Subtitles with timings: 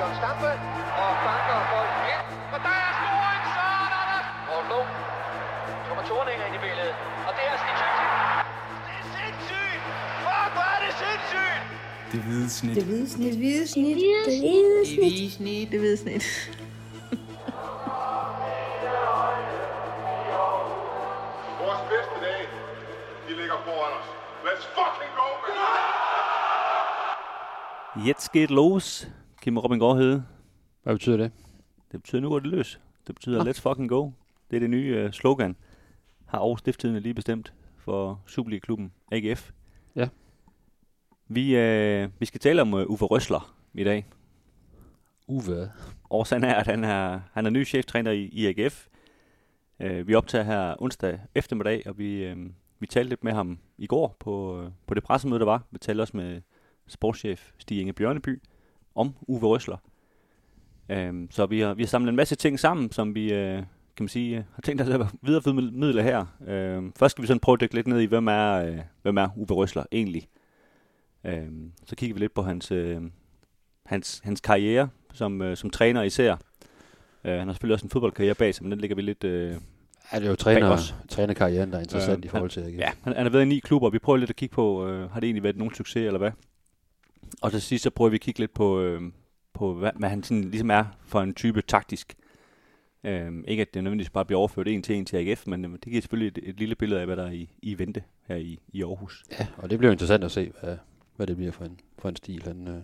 [0.00, 0.50] John Stampe
[1.02, 2.24] og banker bolden ind.
[2.54, 4.26] Og der er scoring, Søren Anders!
[4.48, 4.90] Morten Lund.
[5.88, 6.94] Kommer Thorning ind i billedet.
[7.28, 8.08] Og det er Stig Tøjsen.
[8.86, 9.82] Det er sindssygt!
[10.24, 11.62] Fuck, hvor er det sindssygt!
[12.12, 12.76] Det hvide snit.
[12.78, 13.26] Det hvide snit.
[13.32, 13.96] Det hvide snit.
[13.96, 15.00] Det hvide snit.
[15.00, 15.70] Det hvide snit.
[15.72, 16.24] Det hvide snit.
[21.62, 22.46] Vores bedste dage,
[23.28, 24.08] de ligger foran os.
[24.46, 25.54] Let's fucking go, man!
[28.08, 29.06] Jetzt geht los,
[29.46, 30.24] Kim Robin Gårdhede.
[30.82, 31.32] Hvad betyder det?
[31.92, 32.80] Det betyder, nu går det løs.
[33.06, 34.10] Det betyder, let's fucking go.
[34.50, 35.56] Det er det nye uh, slogan.
[36.24, 39.50] Har Aarhus Stifttidende lige bestemt for Superliga-klubben AGF.
[39.96, 40.08] Ja.
[41.28, 44.06] Vi, uh, vi skal tale om uh, Uffe Røsler i dag.
[45.26, 45.70] Uwe.
[46.10, 48.86] Årsagen er, at han er, han er ny cheftræner i, i AGF.
[49.84, 52.38] Uh, vi optager her onsdag eftermiddag, og vi, uh,
[52.78, 55.62] vi talte lidt med ham i går på, uh, på det pressemøde, der var.
[55.70, 56.40] Vi talte også med
[56.86, 58.42] sportschef Stig Inge Bjørneby
[58.96, 59.76] om Uwe Røsler.
[61.08, 63.56] Um, så vi har, vi har samlet en masse ting sammen, som vi uh,
[63.96, 66.20] kan man sige, uh, har tænkt os at videreformidle her.
[66.40, 69.16] Uh, først skal vi sådan prøve at dykke lidt ned i, hvem er, uh, hvem
[69.16, 70.28] er Uwe Røsler egentlig.
[71.24, 73.02] Um, så kigger vi lidt på hans, uh,
[73.86, 76.32] hans, hans karriere som, uh, som træner især.
[77.24, 79.24] Uh, han har selvfølgelig også en fodboldkarriere bag sig, men den ligger vi lidt...
[79.24, 79.62] Uh,
[80.12, 80.78] Ja, det er jo træner,
[81.08, 82.78] trænerkarrieren, der er interessant Øh, i forhold til AGF.
[82.78, 84.88] Ja, han, han har været i ni klubber, og vi prøver lidt at kigge på,
[84.88, 86.30] øh, har det egentlig været nogen succes, eller hvad?
[87.42, 89.00] Og til sidst så prøver vi at kigge lidt på, øh,
[89.52, 92.14] på hvad, hvad han sådan ligesom er for en type taktisk.
[93.04, 95.70] Øh, ikke at det nødvendigvis bare bliver overført en til en til AGF, men øh,
[95.72, 98.36] det giver selvfølgelig et, et lille billede af, hvad der er i, i vente her
[98.36, 99.24] i, i Aarhus.
[99.40, 100.76] Ja, og det bliver interessant at se, hvad,
[101.16, 102.74] hvad det bliver for en, for en stil, han øh,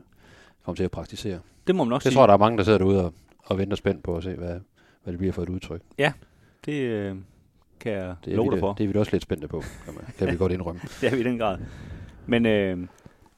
[0.65, 1.41] kommer til at praktisere.
[1.67, 2.19] Det må man også Jeg sige.
[2.19, 4.61] tror, der er mange, der sidder derude og, og venter spændt på at se, hvad,
[5.03, 5.83] hvad det bliver for et udtryk.
[6.65, 7.17] Det øh,
[7.81, 8.73] kan jeg Det er, love vi, dig for.
[8.75, 10.81] det er vi da også lidt spændte på, kan, man, kan vi godt indrømme.
[11.01, 11.59] Det er vi i den grad.
[12.27, 12.79] Men, øh,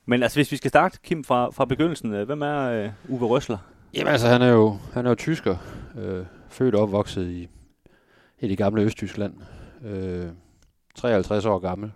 [0.06, 2.14] men altså, hvis vi skal starte, Kim, fra, fra begyndelsen.
[2.14, 3.58] Øh, hvem er øh, Uwe Røsler?
[3.94, 5.56] Jamen altså, han er jo, han er jo tysker,
[5.98, 7.48] øh, født og opvokset i,
[8.40, 9.34] i det gamle Østtyskland.
[9.84, 10.28] Øh,
[10.94, 11.92] 53 år gammel.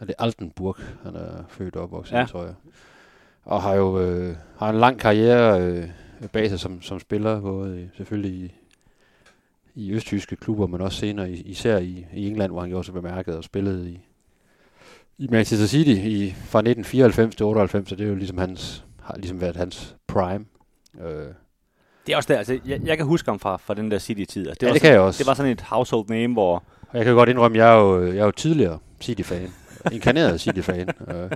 [0.00, 2.24] Og det er Altenburg, han er født og opvokset Ja.
[2.24, 2.54] i, tror jeg.
[3.44, 5.88] Og har jo øh, har en lang karriere øh,
[6.32, 8.52] bag sig som, som spiller, både i, selvfølgelig i,
[9.74, 12.94] i østtyske klubber, men også senere i, især i, i England, hvor han gjorde sig
[12.94, 14.07] bemærket og spillede i,
[15.18, 19.16] i Manchester City i, fra 1994 til 98, så det er jo ligesom hans, har
[19.16, 20.44] ligesom været hans prime.
[21.00, 21.26] Øh,
[22.06, 24.48] Det er også der, altså, jeg, jeg kan huske ham fra, fra den der City-tid.
[24.48, 25.18] Altså, ja, var det sådan, kan jeg også.
[25.18, 26.62] Det var sådan et household name, hvor...
[26.90, 29.52] Og jeg kan godt indrømme, jeg er jo, jeg er jo tidligere City-fan.
[29.92, 30.88] Inkarneret City-fan.
[31.14, 31.30] Øh,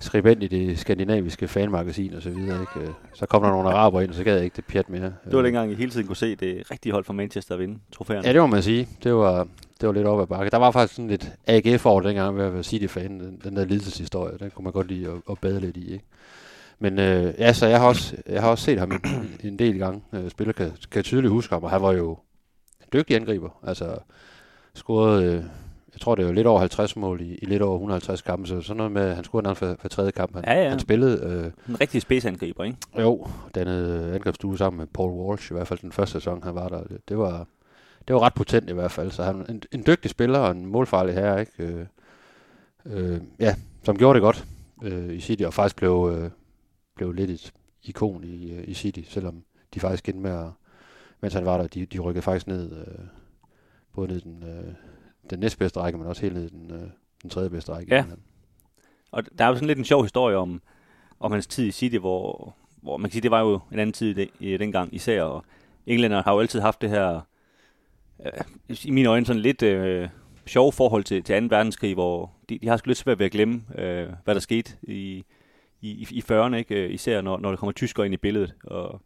[0.00, 2.60] skribent i det skandinaviske fanmagasin og så videre.
[2.60, 2.88] Ikke?
[2.88, 5.02] Øh, Så kom der nogle araber ind, og så gad jeg ikke det pjat mere.
[5.02, 7.78] Det var Øh, dengang, I hele tiden kunne se det rigtige hold fra Manchester vinde
[7.92, 8.26] trofæerne.
[8.26, 8.88] Ja, det må man sige.
[9.04, 9.48] Det var,
[9.80, 10.50] det var lidt op ad bakke.
[10.50, 13.20] Der var faktisk sådan lidt AGF over dengang ved at være City-fan.
[13.20, 15.92] Den, den der lidelseshistorie, den kunne man godt lide at, at bade lidt i.
[15.92, 16.04] Ikke?
[16.78, 19.78] Men øh, ja, så jeg har også, jeg har også set ham en, en del
[19.78, 20.02] gange.
[20.12, 22.10] Øh, spiller kan, kan tydeligt huske ham, og han var jo
[22.80, 23.48] en dygtig angriber.
[23.66, 23.96] Altså
[24.74, 25.44] scorede, øh,
[25.94, 28.60] jeg tror det var lidt over 50 mål i, i lidt over 150 kampe, så
[28.60, 30.68] sådan noget med, at han scorede nærmest for, for tredje kamp, han, Ja, ja.
[30.70, 31.24] han spillede.
[31.26, 32.76] Øh, En rigtig spidsangriber, ikke?
[32.98, 36.68] jo, dannede angrebsstue sammen med Paul Walsh, i hvert fald den første sæson, han var
[36.68, 36.82] der.
[36.84, 37.46] Det, det var,
[38.08, 40.66] det var ret potent i hvert fald, så han en, en dygtig spiller og en
[40.66, 41.52] målfarlig her, ikke?
[41.58, 41.86] Øh,
[42.86, 44.44] øh, ja, som gjorde det godt
[44.82, 46.30] øh, i City, og faktisk blev, øh,
[46.96, 47.52] blev lidt et
[47.82, 49.42] ikon i, øh, i City, selvom
[49.74, 50.46] de faktisk endte med at,
[51.20, 53.04] mens han var der, de, de rykkede faktisk ned, øh,
[53.94, 54.74] både ned den, øh,
[55.30, 56.88] den næstbedste række, men også helt ned i den, øh,
[57.22, 57.94] den tredje bedste række.
[57.94, 58.04] Ja.
[59.10, 60.62] Og der er jo sådan lidt en sjov historie om,
[61.20, 63.92] om hans tid i City, hvor, hvor man kan sige, det var jo en anden
[63.92, 65.44] tid i, i dengang især, og
[65.86, 67.20] englænder har jo altid haft det her,
[68.26, 68.32] øh,
[68.84, 70.08] i mine øjne, sådan lidt øh,
[70.46, 71.56] sjove forhold til, til 2.
[71.56, 74.72] verdenskrig, hvor de, de har sgu lidt svært ved at glemme, øh, hvad der skete
[74.82, 75.24] i,
[75.80, 76.74] i, i 40'erne, ikke?
[76.74, 79.00] Øh, især når, når der kommer tyskere ind i billedet, og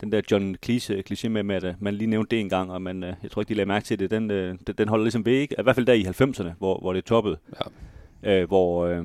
[0.00, 2.72] den der John Cleese kliché med, med, at øh, man lige nævnte det en gang,
[2.72, 4.88] og man, øh, jeg tror ikke, de lagde mærke til det, den, øh, den, den
[4.88, 5.54] holder ligesom ved, ikke?
[5.58, 7.38] I hvert fald der i 90'erne, hvor, hvor det toppede.
[8.24, 8.40] Ja.
[8.40, 9.04] Øh, hvor, øh,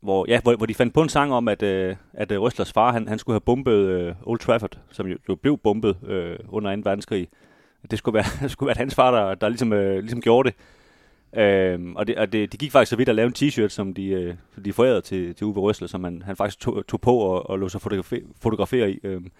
[0.00, 2.92] hvor, ja, hvor, hvor de fandt på en sang om, at, øh, at Røslers far,
[2.92, 6.76] han, han skulle have bombet øh, Old Trafford, som jo, jo blev bombet øh, under
[6.76, 6.82] 2.
[6.84, 7.28] verdenskrig.
[7.90, 10.56] Det skulle være, skulle være hans far, der, der ligesom, øh, ligesom gjorde det.
[11.36, 13.94] Øhm, og det, og det, de gik faktisk så vidt at lave en t-shirt, som
[13.94, 14.34] de, øh,
[14.64, 17.58] de forærede til, til Uwe Røsler, som han, han faktisk tog, tog på og, og
[17.58, 19.00] lå sig fotografere, fotografere i.
[19.04, 19.30] Øhm,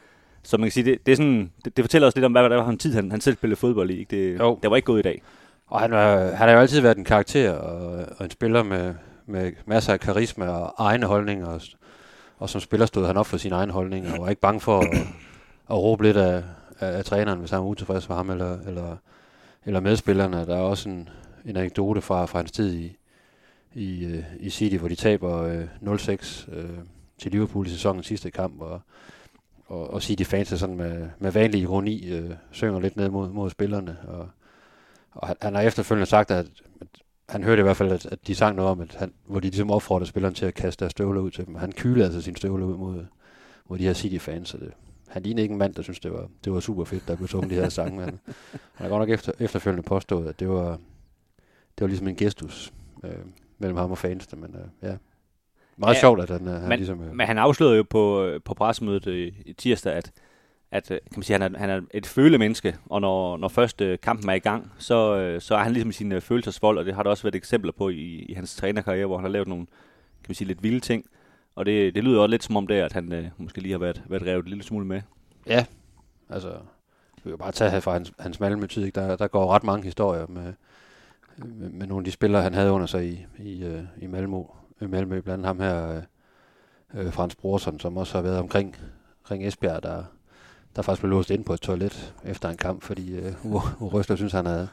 [0.44, 2.42] så man kan sige, det, det, er sådan, det, det fortæller os lidt om, hvad
[2.50, 3.98] der var en tid, han, han selv spillede fodbold i.
[3.98, 4.16] Ikke?
[4.32, 4.58] Det, Jo.
[4.62, 5.22] det var ikke gået i dag.
[5.66, 8.94] Og han, er, han har jo altid været en karakter og, og en spiller med,
[9.26, 11.46] med masser af karisma og egne holdninger.
[11.46, 11.60] Og,
[12.38, 14.80] og som spiller stod han op for sine egne holdninger og var ikke bange for
[14.80, 14.88] at,
[15.70, 16.42] at råbe lidt af,
[16.80, 18.96] af, af træneren, hvis han var utilfreds for ham eller, eller,
[19.64, 20.46] eller medspillerne.
[20.46, 21.08] Der er også en,
[21.44, 22.96] en anekdote fra, fra hans tid i,
[23.74, 26.64] i, øh, i City, hvor de taber øh, 0-6 øh,
[27.18, 28.60] til Liverpool i sæsonens sidste kamp.
[28.60, 28.80] Og,
[29.66, 33.28] og, og sige de fans sådan med, med vanlig ironi øh, synger lidt ned mod,
[33.28, 33.96] mod spillerne.
[34.08, 34.28] Og,
[35.12, 36.46] og han, han har efterfølgende sagt, at,
[36.80, 36.88] at
[37.28, 39.46] han hørte i hvert fald, at, at de sang noget om, at han, hvor de
[39.46, 41.54] ligesom opfordrede spilleren til at kaste deres støvler ud til dem.
[41.54, 43.04] Han kylede altså sin støvler ud mod,
[43.68, 44.48] mod de her City-fans.
[44.48, 44.72] Så det,
[45.08, 47.28] han lignede ikke en mand, der synes det var, det var super fedt, der blev
[47.28, 48.00] sunget de her sange.
[48.04, 48.20] Han,
[48.74, 50.70] han har godt nok efter, efterfølgende påstået, at det var,
[51.78, 52.72] det var ligesom en gestus
[53.04, 53.10] øh,
[53.58, 54.96] mellem ham og fansene, men øh, ja.
[55.76, 57.02] Meget ja, sjovt, at han, han men, ligesom...
[57.02, 60.12] Øh, men han afslørede jo på, på pressemødet i, i tirsdag, at,
[60.70, 64.28] at kan man sige, han, er, han er et følemenneske, og når, når først kampen
[64.28, 67.22] er i gang, så, så er han ligesom sin følelsesvold, og det har der også
[67.22, 69.66] været eksempler på i, i hans trænerkarriere, hvor han har lavet nogle
[70.24, 71.06] kan man sige, lidt vilde ting.
[71.54, 73.78] Og det, det lyder også lidt som om det, at han øh, måske lige har
[73.78, 75.02] været, været revet en lille smule med.
[75.46, 75.64] Ja,
[76.30, 76.52] altså,
[77.24, 79.00] vi kan bare tage her fra hans, hans Malmø tid, ikke?
[79.00, 80.52] Der, der går ret mange historier med,
[81.36, 84.42] med, med nogle af de spillere, han havde under sig i, i, i Malmø, i
[84.80, 85.20] Øh, Malmø.
[85.20, 86.02] Blandt andet ham her,
[86.94, 88.76] øh, øh Frans Brorson, som også har været omkring,
[89.22, 90.04] omkring Esbjerg, der,
[90.76, 94.32] der faktisk blev låst ind på et toilet efter en kamp, fordi uh, Røsler synes,
[94.32, 94.68] han havde,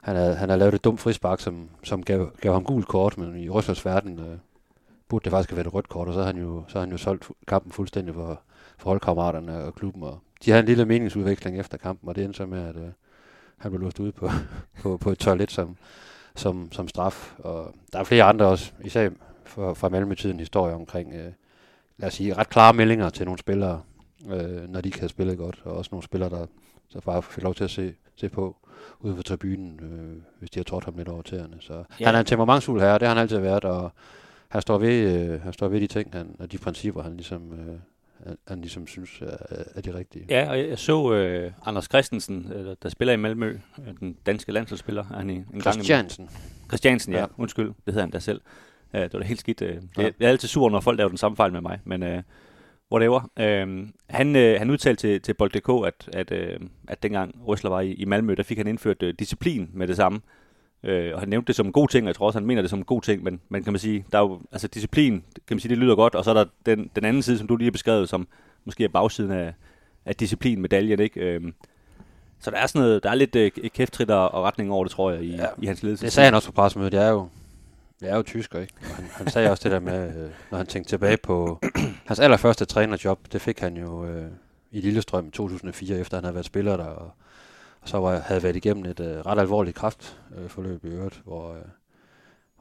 [0.00, 3.18] han havde, han havde lavet et dumt frispark, som, som gav, gav ham gul kort,
[3.18, 4.38] men i Røslers verden øh,
[5.08, 6.80] burde det faktisk have været et rødt kort, og så har han jo, så har
[6.80, 8.40] han jo solgt kampen fuldstændig for,
[8.78, 10.02] for holdkammeraterne og klubben.
[10.02, 12.88] Og de havde en lille meningsudveksling efter kampen, og det endte så med, at øh,
[13.56, 14.30] han blev låst ude på,
[14.82, 15.76] på, på et toilet som,
[16.36, 17.34] som, som straf.
[17.38, 19.10] Og der er flere andre også, især
[19.44, 21.32] fra, fra Malmø-tiden historie omkring, uh,
[21.98, 23.82] lad os sige, ret klare meldinger til nogle spillere,
[24.24, 26.46] uh, når de kan spille godt, og også nogle spillere, der,
[26.92, 28.56] der bare får lov til at se, se på
[29.00, 31.56] ude på tribunen, øh, hvis de har trådt ham lidt over tæerne.
[31.60, 32.06] Så ja.
[32.06, 33.92] han er en temperamentsfuld herre, det har han altid været, og
[34.48, 37.52] han står ved, øh, han står ved de ting, han, og de principper, han ligesom,
[37.52, 37.76] øh,
[38.48, 39.36] han, ligesom synes er,
[39.74, 40.26] er de rigtige.
[40.28, 44.52] Ja, og jeg så øh, Anders Christensen, øh, der spiller i Malmø, øh, den danske
[44.52, 45.04] landsholdsspiller.
[45.04, 46.26] Han i, en Christiansen.
[46.26, 46.38] Gang
[46.68, 47.26] Christiansen, ja, ja.
[47.36, 48.40] Undskyld, det hedder han da selv.
[48.94, 49.62] Uh, det var da helt skidt.
[49.62, 49.74] Uh, ja.
[49.96, 52.22] Jeg er altid sur, når folk laver den samme fejl med mig, men uh,
[52.92, 53.20] whatever.
[53.20, 57.80] Uh, han, uh, han udtalte til, til Bold.dk, at, at, uh, at dengang Røsler var
[57.80, 60.20] i, i Malmø, der fik han indført uh, disciplin med det samme.
[60.84, 62.62] Øh, og han nævnte det som en god ting, og jeg tror også, han mener
[62.62, 65.24] det som en god ting, men, men kan man sige, der er jo, altså disciplin,
[65.46, 67.46] kan man sige, det lyder godt, og så er der den, den anden side, som
[67.46, 68.28] du lige har beskrevet, som
[68.64, 69.54] måske er bagsiden af,
[70.04, 71.20] af disciplin-medaljen, ikke?
[71.20, 71.52] Øh,
[72.40, 75.10] så der er sådan noget, der er lidt øh, kæfttrit og retning over det, tror
[75.10, 76.04] jeg, i, ja, i hans ledelse.
[76.04, 77.28] Det sagde han også på pressemødet, jeg er jo,
[78.00, 78.74] jeg er jo tysker, ikke?
[78.80, 81.58] Og han, han sagde også det der med, øh, når han tænkte tilbage på
[82.08, 84.30] hans allerførste trænerjob, det fik han jo øh,
[84.70, 87.10] i Lillestrøm i 2004, efter han havde været spiller der, og
[87.82, 91.54] og så var, havde været igennem et øh, ret alvorligt kraftforløb øh, i øvrigt, hvor,
[91.54, 91.62] øh,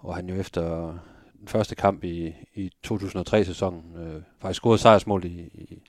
[0.02, 0.98] hvor han jo efter
[1.40, 5.84] den første kamp i, i 2003-sæsonen øh, faktisk scorede sejrsmål i, i,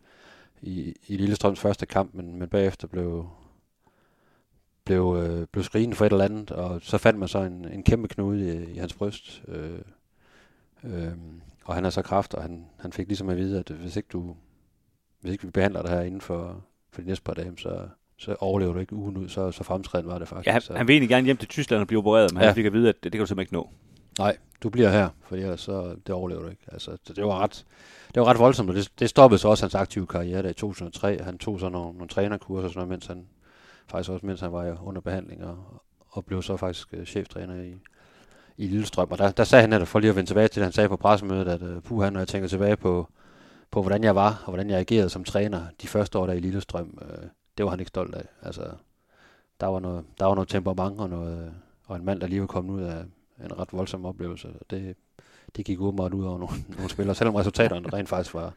[0.62, 3.29] i, i Lillestrøms første kamp, men, men bagefter blev,
[4.84, 7.82] blev, øh, blev skrigende for et eller andet, og så fandt man så en, en
[7.82, 9.43] kæmpe knude i, i hans bryst.
[9.49, 9.81] Øh,
[10.85, 11.12] øh,
[11.64, 14.08] og han er så kraft, og han, han fik ligesom at vide, at hvis ikke
[14.12, 14.37] du
[15.23, 17.88] hvis ikke vi behandler det her inden for, for de næste par dage, så,
[18.23, 20.47] så overlever du ikke ugen ud, så, så fremtræden var det faktisk.
[20.47, 20.75] Ja, han, så.
[20.75, 22.47] han vil egentlig gerne hjem til Tyskland og blive opereret, men ja.
[22.47, 23.71] han fik at vide, at det, det kan du simpelthen ikke nå.
[24.19, 26.63] Nej, du bliver her, for ellers så det overlever du ikke.
[26.73, 27.65] Altså, det, det var ret,
[28.15, 30.53] det var ret voldsomt, og det, det stoppede så også hans aktive karriere der i
[30.53, 31.23] 2003.
[31.23, 33.27] Han tog så nogle, nogle trænerkurser, sådan noget, mens han,
[33.91, 37.75] faktisk også mens han var under behandling, og, og blev så faktisk uh, cheftræner i,
[38.57, 39.09] i Lillestrøm.
[39.11, 40.89] Og der, der sagde han netop, for lige at vende tilbage til det, han sagde
[40.89, 43.09] på pressemødet, at uh, puh, når jeg tænker tilbage på,
[43.71, 46.41] på, hvordan jeg var, og hvordan jeg agerede som træner de første år der i
[46.41, 48.25] Lillestrøm, uh, det var han ikke stolt af.
[48.42, 48.71] Altså,
[49.61, 51.54] der var noget, der var noget temperament og, noget,
[51.87, 53.04] og en mand, der lige var kommet ud af
[53.44, 54.49] en ret voldsom oplevelse.
[54.71, 54.97] Det,
[55.56, 58.52] det gik åbenbart ud over nogle, nogle spillere, selvom resultaterne rent faktisk var,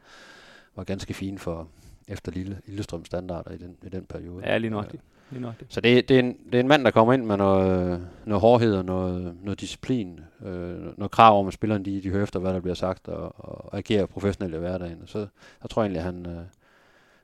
[0.75, 1.67] var ganske fine for
[2.07, 4.43] efter Lille, Lillestrøm standarder i den, i den periode.
[4.45, 4.95] Ja, lige nok.
[5.31, 5.53] Lige nok.
[5.69, 8.41] Så det, det, er en, det er en mand, der kommer ind med noget, noget
[8.41, 12.39] hårdhed og noget, noget disciplin, øh, noget krav om, at spillerne de, de hører efter,
[12.39, 15.01] hvad der bliver sagt, og, og agerer professionelt i hverdagen.
[15.05, 15.19] Så
[15.63, 16.43] jeg tror egentlig, at han, øh,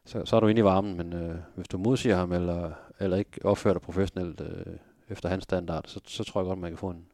[0.05, 3.17] så, så er du inde i varmen, men øh, hvis du modsiger ham, eller, eller
[3.17, 4.73] ikke opfører dig professionelt øh,
[5.09, 7.05] efter hans standard, så, så tror jeg godt, man kan få en,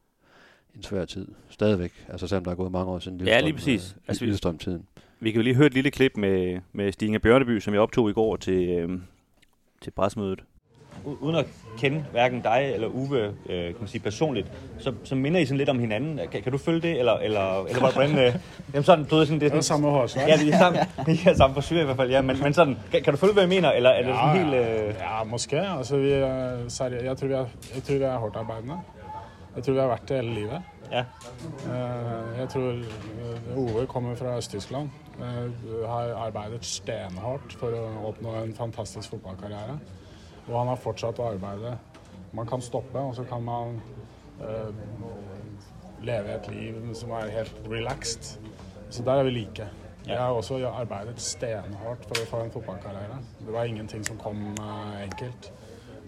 [0.76, 1.28] en svær tid.
[1.48, 3.96] Stadigvæk, altså selvom der er gået mange år siden Ja, lige præcis.
[3.96, 4.86] Øh, altså, tiden
[5.20, 8.10] Vi kan jo lige høre et lille klip med, med Stine Bjørneby, som jeg optog
[8.10, 9.00] i går til, øh,
[9.80, 10.44] til presmødet
[11.04, 11.46] uden at
[11.78, 14.46] kende hverken dig eller Uwe øh, kan man sige, personligt,
[14.78, 16.20] så, så minder I sådan lidt om hinanden.
[16.32, 18.18] Kan, kan du følge det, eller, eller, eller hvordan...
[18.18, 18.34] Øh,
[18.74, 19.62] jamen sådan, du ved sådan, det er sådan...
[19.62, 20.78] samme hos, Ja, vi er samme,
[21.30, 22.22] er samme syre i hvert fald, ja.
[22.22, 24.44] Men, men sådan, kan, kan du følge, hvad jeg mener, eller er det ja, sådan
[24.44, 24.54] helt...
[24.54, 24.94] Øh...
[24.98, 25.60] Ja, måske.
[25.60, 28.76] Altså, vi er, seri- jeg, tror, vi er, jeg tror, vi er hårdt arbejdende.
[29.56, 30.62] Jeg tror, vi har været det hele livet.
[30.92, 31.04] Ja.
[31.66, 32.74] Uh, jeg tror
[33.56, 34.88] Ove kommer fra Øst-Tyskland.
[35.18, 39.78] Uh, har arbeidet stenhardt for å oppnå en fantastisk fotballkarriere.
[40.48, 41.76] Og han har fortsatt å arbeide.
[42.36, 43.78] Man kan stoppe, og så kan man
[44.40, 44.72] uh,
[46.04, 48.38] leve et liv som er helt relaxed.
[48.90, 49.68] Så der er vi like.
[50.08, 53.18] Jeg har også arbeidet stenhardt for å få en fotballkarriere.
[53.44, 55.50] Det var ingenting som kom eh, enkelt.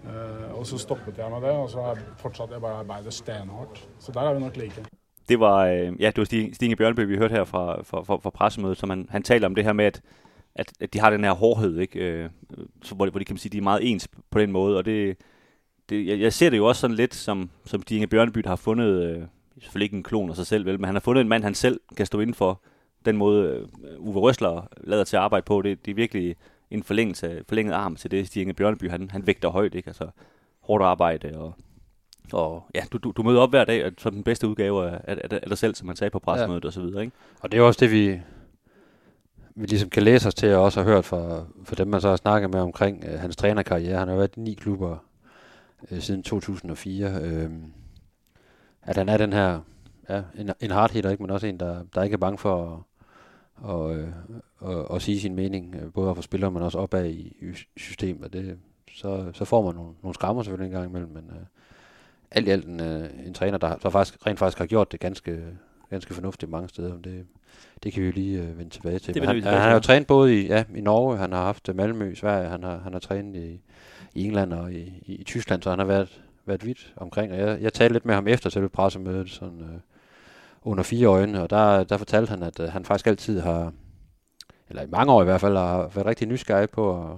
[0.05, 3.83] Eh, og så stoppet jeg med det, og så fortsatte jeg bare å arbeide stenhardt.
[4.01, 4.85] Så der er vi nok like.
[5.29, 8.29] Det var, øh, ja, det var Stine Bjørnby, vi hørte her fra, fra, fra, fra
[8.29, 10.01] pressemødet, som han, han taler om det her med, at,
[10.55, 11.99] at, at de har den her hårdhed, ikke?
[11.99, 12.29] Øh,
[12.83, 14.85] så, hvor, hvor de kan man sige, de er meget ens på den måde, og
[14.85, 15.17] det,
[15.89, 19.03] det jeg, jeg ser det jo også sådan lidt, som, som Stine Bjørnby har fundet,
[19.03, 19.23] øh,
[19.59, 21.55] selvfølgelig ikke en klon af sig selv, vel, men han har fundet en mand, han
[21.55, 22.61] selv kan stå inden for
[23.05, 25.61] den måde, øh, Uwe Røsler lader til at arbejde på.
[25.61, 26.35] Det, det er virkelig
[26.71, 29.87] en forlængelse, forlænget arm til det, Stig Bjørneby, han, han vægter højt, ikke?
[29.87, 30.09] Altså
[30.61, 31.53] hårdt arbejde og
[32.33, 35.17] og ja, du, du, du møder op hver dag som den bedste udgave af, af,
[35.31, 36.67] af dig selv, som man sagde på pressemødet ja.
[36.67, 37.15] og så videre, ikke?
[37.39, 38.19] Og det er også det, vi,
[39.61, 42.09] vi ligesom kan læse os til, og også har hørt fra, fra dem, man så
[42.09, 43.99] har snakket med omkring øh, hans trænerkarriere.
[43.99, 44.97] Han har været i ni klubber
[45.91, 47.19] øh, siden 2004.
[47.21, 47.49] Øh,
[48.81, 49.59] at han er den her,
[50.09, 51.23] ja, en, en hard hitter, ikke?
[51.23, 52.79] men også en, der, der ikke er bange for at,
[53.55, 54.09] og, øh,
[54.57, 58.33] og, og sige sin mening, øh, både for spillere, men også opad i, i systemet.
[58.33, 58.59] Det,
[58.95, 61.45] så, så får man nogle, nogle skrammer selvfølgelig en gang imellem, men øh,
[62.31, 64.99] alt i alt en, øh, en træner, der, der faktisk, rent faktisk har gjort det
[64.99, 65.43] ganske,
[65.91, 66.97] ganske fornuftigt mange steder.
[66.97, 67.25] Det,
[67.83, 69.13] det kan vi jo lige øh, vende tilbage til.
[69.13, 71.69] Det han, tilbage han har jo trænet både i, ja, i Norge, han har haft
[71.75, 73.61] Malmø i Sverige, han har, han har trænet i,
[74.13, 77.31] i England og i, i, i Tyskland, så han har været, været vidt omkring.
[77.31, 79.79] Og jeg, jeg talte lidt med ham efter selve pressemødet, sådan, øh,
[80.61, 83.73] under fire øjne, og der, der fortalte han, at øh, han faktisk altid har,
[84.69, 87.17] eller i mange år i hvert fald, har været rigtig nysgerrig på at,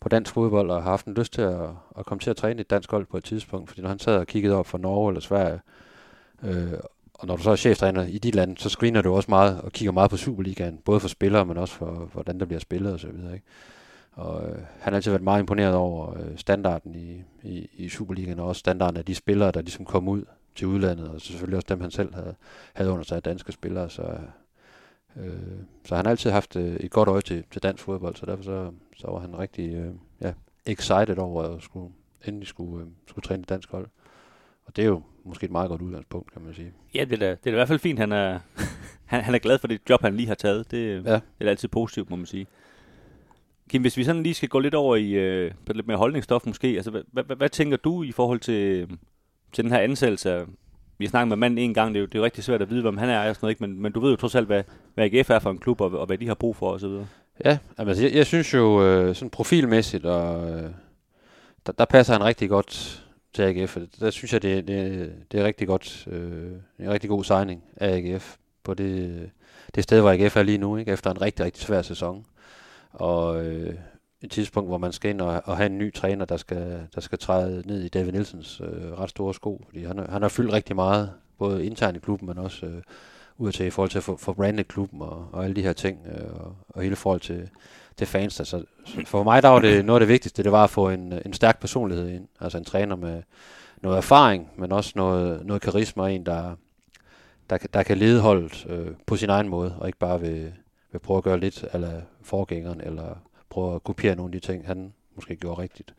[0.00, 2.60] på dansk fodbold og har haft en lyst til at, at komme til at træne
[2.60, 3.68] et dansk hold på et tidspunkt.
[3.68, 5.60] Fordi når han sad og kiggede op for Norge eller Sverige,
[6.42, 6.72] øh,
[7.18, 9.72] og når du så er cheftræner i dit land, så screener du også meget og
[9.72, 13.00] kigger meget på Superligaen, både for spillere, men også for, hvordan der bliver spillet og
[13.00, 13.34] så videre.
[13.34, 13.46] Ikke?
[14.12, 18.38] Og øh, han har altid været meget imponeret over øh, standarden i, i, i Superligaen,
[18.38, 21.66] og også standarden af de spillere, der ligesom kom ud til udlandet, og selvfølgelig også
[21.68, 22.34] dem, han selv havde,
[22.72, 23.90] havde under sig af danske spillere.
[23.90, 24.02] Så,
[25.16, 25.32] øh,
[25.84, 28.42] så han har altid haft øh, et godt øje til, til dansk fodbold, så derfor
[28.42, 30.32] så, så var han rigtig øh, ja,
[30.66, 31.92] excited over at skulle,
[32.26, 33.86] endelig skulle, øh, skulle træne et dansk hold.
[34.68, 36.72] Og det er jo måske et meget godt udgangspunkt, kan man sige.
[36.94, 38.38] Ja, det er, da, det er da i hvert fald fint, han er,
[39.12, 40.70] han, han er glad for det job, han lige har taget.
[40.70, 41.14] Det, ja.
[41.14, 42.46] det er altid positivt, må man sige.
[43.70, 46.68] Kim, hvis vi sådan lige skal gå lidt over i øh, lidt mere holdningsstof måske,
[46.68, 48.88] altså hvad, hvad, hvad tænker du i forhold til,
[49.52, 50.46] til den her ansættelse
[50.98, 52.62] vi har snakket med manden en gang, det er jo, det er jo rigtig svært
[52.62, 53.62] at vide, hvem han er og sådan noget, ikke?
[53.66, 54.62] Men, men du ved jo trods alt, hvad,
[54.94, 56.90] hvad AGF er for en klub, og, og hvad de har brug for osv.
[57.44, 60.70] Ja, altså jeg, jeg synes jo, øh, sådan profilmæssigt, og øh,
[61.66, 63.04] der, der passer han rigtig godt
[63.34, 63.78] til AGF.
[64.00, 67.96] Der synes jeg, det, det, det er rigtig godt, øh, en rigtig god signing af
[67.96, 69.30] AGF på det,
[69.74, 70.92] det sted, hvor AGF er lige nu, ikke?
[70.92, 72.26] efter en rigtig, rigtig svær sæson.
[72.92, 73.74] Og øh,
[74.22, 77.00] et tidspunkt, hvor man skal ind og, og have en ny træner, der skal, der
[77.00, 79.64] skal træde ned i David Nielsens øh, ret store sko.
[79.68, 82.82] Fordi han, han har fyldt rigtig meget, både internt i klubben, men også øh,
[83.38, 85.72] ud til i forhold til at få, få brandet klubben og, og alle de her
[85.72, 87.50] ting, øh, og, og hele forhold til,
[87.98, 88.40] til fans.
[88.40, 90.88] Altså, så for mig der var det noget af det vigtigste, det var at få
[90.88, 92.28] en, en stærk personlighed ind.
[92.40, 93.22] Altså en træner med
[93.82, 96.56] noget erfaring, men også noget, noget karisma, en der,
[97.50, 100.52] der, der kan lede holdet øh, på sin egen måde, og ikke bare vil,
[100.92, 103.14] vil prøve at gøre lidt af forgængeren, eller
[103.50, 105.94] prøve at kopiere nogle af de ting, han måske gjorde rigtigt.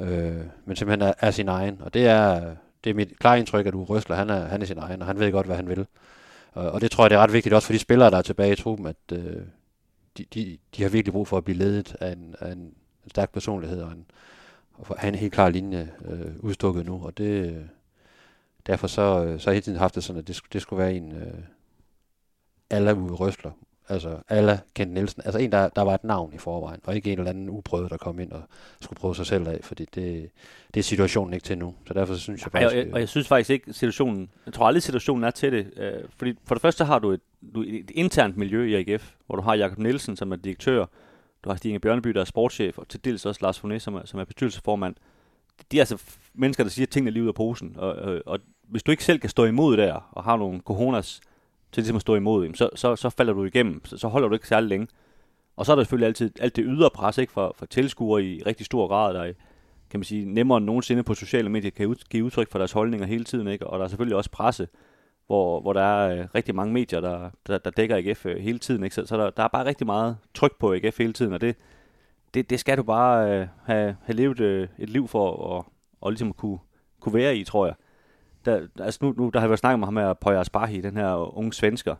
[0.00, 3.66] Øh, men simpelthen er, er sin egen, og det er, det er mit klare indtryk,
[3.66, 5.68] at Uwe Røsler, han er, han er sin egen, og han ved godt, hvad han
[5.68, 5.86] vil.
[6.52, 8.22] Og, og det tror jeg, det er ret vigtigt også for de spillere, der er
[8.22, 9.42] tilbage i truppen, at øh,
[10.18, 12.58] de, de, de har virkelig brug for at blive ledet af en, af en,
[13.04, 14.06] en stærk personlighed, og, en,
[14.72, 17.64] og have en helt klar linje øh, udstukket nu, og det,
[18.66, 18.94] derfor så,
[19.38, 21.38] så har jeg hele tiden haft det sådan, at det, det skulle være en øh,
[22.70, 23.50] alle Uwe Røsler,
[23.88, 25.22] Altså alla Kent Nielsen.
[25.24, 27.90] Altså en, der, der var et navn i forvejen, og ikke en eller anden uprøvet,
[27.90, 28.42] der kom ind og
[28.80, 30.30] skulle prøve sig selv af, fordi det,
[30.74, 31.74] det er situationen ikke til nu.
[31.86, 32.72] Så derfor så synes jeg faktisk...
[32.72, 34.30] Og jeg, og jeg synes faktisk ikke, situationen...
[34.46, 35.70] Jeg tror aldrig, situationen er til det.
[35.76, 37.20] Øh, fordi for det første har du et,
[37.54, 40.86] du, et internt miljø i AGF, hvor du har Jakob Nielsen, som er direktør,
[41.44, 44.00] du har Stine Bjørneby, der er sportschef, og til dels også Lars Fonet, som er,
[44.04, 44.94] som er bestyrelsesformand.
[45.72, 46.02] De er altså
[46.34, 47.74] mennesker, der siger, at tingene er lige ud af posen.
[47.78, 51.20] Og, og, og hvis du ikke selv kan stå imod der, og har nogle coronas
[51.72, 54.34] til ligesom at stå imod, så, så, så falder du igennem, så, så holder du
[54.34, 54.88] ikke særlig længe.
[55.56, 58.42] Og så er der selvfølgelig altid alt det ydre pres ikke, for, for tilskuere i
[58.46, 59.32] rigtig stor grad, der
[59.90, 62.72] kan man sige, nemmere end nogensinde på sociale medier kan ud, give udtryk for deres
[62.72, 63.48] holdninger hele tiden.
[63.48, 63.66] Ikke?
[63.66, 64.68] Og der er selvfølgelig også presse,
[65.26, 68.58] hvor, hvor der er øh, rigtig mange medier, der, der, der dækker AGF øh, hele
[68.58, 68.84] tiden.
[68.84, 68.94] Ikke?
[68.94, 71.56] Så, så der, der er bare rigtig meget tryk på AGF hele tiden, og det,
[72.34, 75.66] det, det skal du bare øh, have, have levet øh, et liv for og,
[76.00, 76.58] og ligesom at kunne,
[77.00, 77.74] kunne være i, tror jeg
[78.44, 80.96] der, altså nu, nu der har jeg været snakket med ham her, Poya Asbahi, den
[80.96, 81.94] her unge svensker.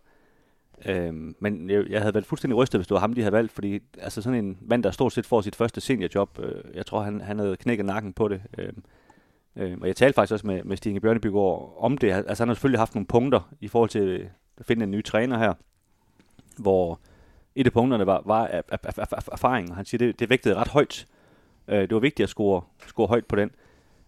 [0.86, 3.52] Øhm, men jeg, jeg havde været fuldstændig rystet, hvis det var ham, de havde valgt,
[3.52, 7.02] fordi altså sådan en mand, der stort set får sit første seniorjob, øh, jeg tror,
[7.02, 8.42] han, han havde knækket nakken på det.
[8.58, 8.84] Øhm,
[9.56, 12.12] øh, og jeg talte faktisk også med, med Stine Bjørnebygård om det.
[12.12, 15.04] Altså han har selvfølgelig haft nogle punkter i forhold til øh, at finde en ny
[15.04, 15.54] træner her,
[16.58, 17.00] hvor
[17.54, 18.46] et af punkterne var, var
[19.32, 21.06] erfaring, og han siger, det, det vægtede ret højt.
[21.68, 23.50] Øh, det var vigtigt at score, score højt på den.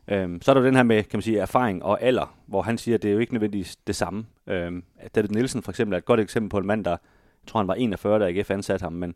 [0.08, 2.78] Øhm, så er der den her med, kan man sige, erfaring og alder, hvor han
[2.78, 4.26] siger, at det er jo ikke nødvendigvis det samme.
[4.46, 4.84] Øhm,
[5.14, 6.98] David Nielsen for eksempel er et godt eksempel på en mand, der, jeg
[7.46, 9.14] tror han var 41, da AGF ansatte ham, men,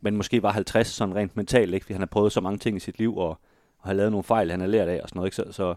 [0.00, 1.84] men måske var 50 sådan rent mentalt, ikke?
[1.84, 3.40] fordi han har prøvet så mange ting i sit liv, og
[3.88, 5.26] har lavet nogle fejl, han har lært af og sådan noget.
[5.26, 5.36] Ikke?
[5.36, 5.74] Så, så,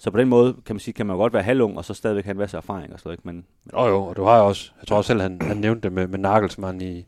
[0.00, 2.24] så på den måde, kan man sige, kan man godt være halvung, og så stadigvæk
[2.24, 3.18] have en masse erfaring og sådan noget.
[3.18, 3.26] Ikke?
[3.26, 3.34] Men,
[3.64, 5.82] men, Jo jo, og du har jo også, jeg tror også selv, han, han nævnte
[5.82, 7.06] det med, med Nagelsmann i,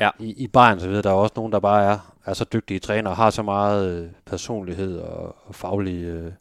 [0.00, 0.10] Ja.
[0.18, 1.02] i, i Bayern, så videre.
[1.02, 4.02] Der er også nogen, der bare er, er så dygtige trænere, og har så meget
[4.02, 6.32] øh, personlighed og, og faglig, øh,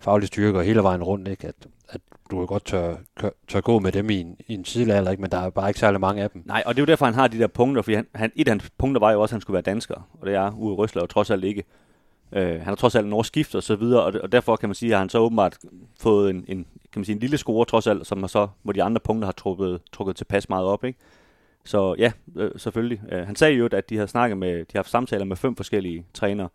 [0.00, 1.46] faglig styrke og hele vejen rundt, ikke?
[1.48, 1.54] At,
[1.88, 5.10] at du kan godt tør, tør, tør gå med dem i en, i en tidsalder,
[5.10, 5.20] ikke?
[5.20, 6.42] men der er bare ikke særlig mange af dem.
[6.46, 8.48] Nej, og det er jo derfor, han har de der punkter, fordi han, han, et
[8.48, 10.74] af hans punkter var jo også, at han skulle være dansker, og det er Uwe
[10.74, 11.64] Røsler jo trods alt ikke.
[12.32, 14.74] Øh, han har trods alt norsk skift og så videre, og, og derfor kan man
[14.74, 15.58] sige, at han så åbenbart
[16.00, 18.82] fået en, en, kan man sige, en lille score trods alt, som så, hvor de
[18.82, 20.98] andre punkter har trukket, trukket tilpas meget op, ikke?
[21.64, 23.02] Så ja, øh, selvfølgelig.
[23.12, 25.56] Øh, han sagde jo, at de har snakket med, de har haft samtaler med fem
[25.56, 26.48] forskellige trænere.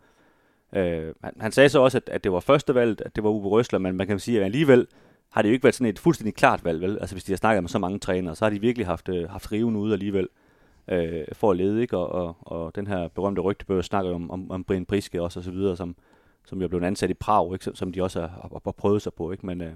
[0.72, 3.30] Øh, han, han sagde så også, at, at det var første valg, at det var
[3.30, 4.86] Uwe Røsler, men man kan sige, at alligevel
[5.30, 6.98] har det jo ikke været sådan et fuldstændig klart valg, vel?
[6.98, 9.30] Altså hvis de har snakket med så mange trænere, så har de virkelig haft, øh,
[9.30, 10.45] haft riven ude alligevel øh,
[10.88, 11.96] Øh, for at lede, ikke?
[11.98, 15.44] Og, og, og den her berømte rygtebøger snakker om, om, om Brian Priske også og
[15.44, 15.96] så videre, som,
[16.44, 17.64] som jo blev ansat i Prag, ikke?
[17.64, 19.46] Som, som de også har, har, prøvet sig på, ikke?
[19.46, 19.72] Men øh,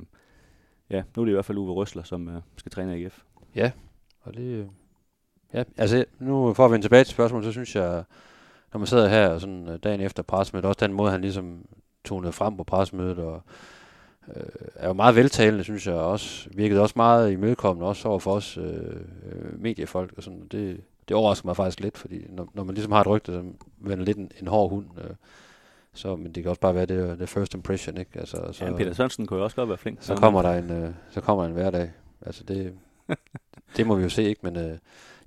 [0.90, 3.22] ja, nu er det i hvert fald Uwe Røsler, som øh, skal træne AGF.
[3.54, 3.70] Ja,
[4.20, 4.68] og det...
[5.54, 8.04] Ja, altså nu for at vende tilbage til spørgsmålet, så synes jeg,
[8.72, 11.64] når man sidder her og sådan øh, dagen efter pressemødet, også den måde, han ligesom
[12.04, 13.42] tonede frem på pressemødet, og
[14.36, 14.42] øh,
[14.74, 16.50] er jo meget veltalende, synes jeg også.
[16.54, 18.64] Virkede også meget imødekommende, også over for os øh,
[19.24, 20.46] øh, mediefolk og sådan.
[20.52, 23.54] Det, det overrasker mig faktisk lidt, fordi når, når man ligesom har et rygte, som
[23.78, 25.10] vender lidt en, en hård hund, øh,
[25.92, 28.10] så, men det kan også bare være det, det first impression, ikke?
[28.14, 29.98] Altså, så, Ja, Peter Sørensen kunne jo også godt være flink.
[30.00, 31.92] så kommer der en, øh, så kommer der en hverdag.
[32.26, 32.74] Altså det,
[33.76, 34.40] det må vi jo se, ikke?
[34.42, 34.78] Men øh,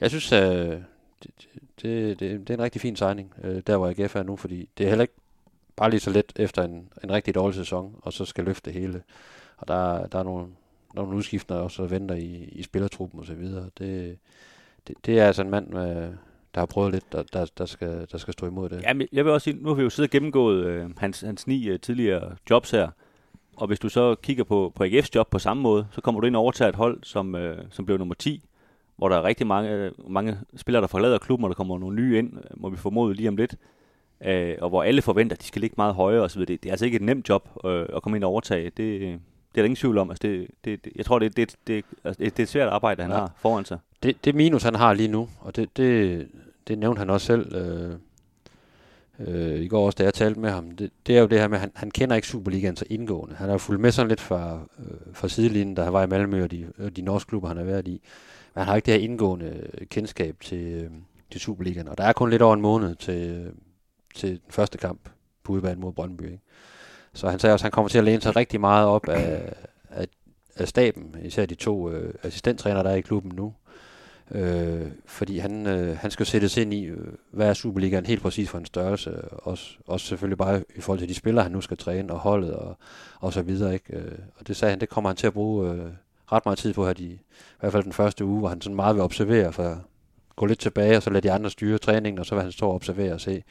[0.02, 0.42] jeg synes, øh,
[1.24, 1.32] det,
[1.82, 4.70] det, det, det er en rigtig fin signing, øh, der hvor AGF er nu, fordi
[4.78, 5.16] det er heller ikke
[5.76, 8.80] bare lige så let efter en, en rigtig dårlig sæson, og så skal løfte det
[8.82, 9.04] hele.
[9.58, 10.48] Og der, der er nogle,
[10.94, 13.70] nogle udskiftninger også, der venter i, i spillertruppen og så videre.
[13.78, 14.18] Det,
[14.88, 16.14] det, det er altså en mand, med,
[16.56, 18.82] der har prøvet lidt, der, der, der, skal, der skal stå imod det.
[18.82, 21.22] Ja, men jeg vil også sige, nu har vi jo siddet og gennemgået øh, hans,
[21.22, 22.90] hans ni øh, tidligere jobs her,
[23.58, 26.28] og hvis du så kigger på, på AGF's job på samme måde, så kommer du
[26.28, 28.44] ind og overtager et hold, som, øh, som blev nummer 10,
[28.96, 31.96] hvor der er rigtig mange, øh, mange spillere, der forlader klubben, og der kommer nogle
[31.96, 33.56] nye ind, øh, må vi formode lige om lidt,
[34.26, 36.40] øh, og hvor alle forventer, at de skal ligge meget højere osv.
[36.40, 38.66] Det, det er altså ikke et nemt job øh, at komme ind og overtage.
[38.66, 40.10] Det, det er der ingen tvivl om.
[40.10, 43.02] Altså det, det, det, jeg tror, det, det, det, altså det, er et svært arbejde,
[43.02, 43.18] han ja.
[43.18, 46.28] har foran sig det, det minus, han har lige nu, og det, det,
[46.68, 47.94] det nævnte han også selv øh,
[49.20, 51.48] øh, i går også, da jeg talte med ham, det, det er jo det her
[51.48, 53.36] med, at han, han kender ikke Superligaen så indgående.
[53.36, 56.08] Han har jo fulgt med sådan lidt fra, øh, fra sidelinjen, da han var i
[56.08, 58.02] Malmø og de, øh, de norske klubber, han har været i.
[58.54, 60.92] Men han har ikke det her indgående øh, kendskab til, øh,
[61.32, 63.54] til Superligaen, og der er kun lidt over en måned til, øh,
[64.16, 65.10] til den første kamp
[65.44, 66.24] på udbanen mod Brøndby.
[66.24, 66.40] Ikke?
[67.14, 69.54] Så han sagde også, at han kommer til at læne sig rigtig meget op af,
[69.90, 70.08] af,
[70.56, 73.54] af staben, især de to øh, assistenttrænere, der er i klubben nu.
[74.32, 78.50] Øh, fordi han, øh, han skal sættes ind i, øh, hvad er Superligaen helt præcis
[78.50, 79.22] for en størrelse.
[79.22, 82.54] Også, også selvfølgelig bare i forhold til de spillere, han nu skal træne, og holdet
[82.54, 82.78] og,
[83.20, 83.74] og så videre.
[83.74, 83.98] Ikke?
[83.98, 85.86] Øh, og det sagde han, det kommer han til at bruge øh,
[86.32, 87.20] ret meget tid på her, de, i
[87.60, 89.78] hvert fald den første uge, hvor han sådan meget vil observere, for at
[90.36, 92.68] gå lidt tilbage, og så lade de andre styre træningen, og så vil han stå
[92.68, 93.44] og observere og se,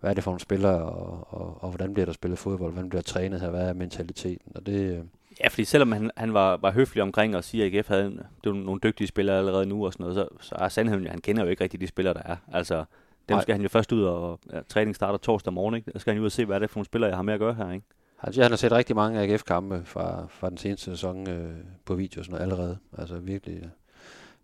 [0.00, 2.88] hvad er det for nogle spillere, og, og, og hvordan bliver der spillet fodbold, hvordan
[2.88, 4.98] bliver trænet her, hvad er mentaliteten, og det, øh,
[5.42, 8.04] Ja, fordi selvom han, han var, var høflig omkring og siger, at AGF havde
[8.44, 11.10] det var nogle dygtige spillere allerede nu og sådan noget, så, så er sandheden, jo,
[11.10, 12.36] han kender jo ikke rigtig de spillere, der er.
[12.52, 12.84] Altså,
[13.28, 13.42] dem Nej.
[13.42, 15.92] skal han jo først ud og ja, træning starter torsdag morgen, ikke?
[15.92, 17.22] Der skal han jo ud og se, hvad er det for nogle spillere, jeg har
[17.22, 17.86] med at gøre her, ikke?
[18.16, 21.94] Han siger, han har set rigtig mange AGF-kampe fra, fra den seneste sæson øh, på
[21.94, 22.78] video og sådan noget allerede.
[22.98, 23.70] Altså virkelig.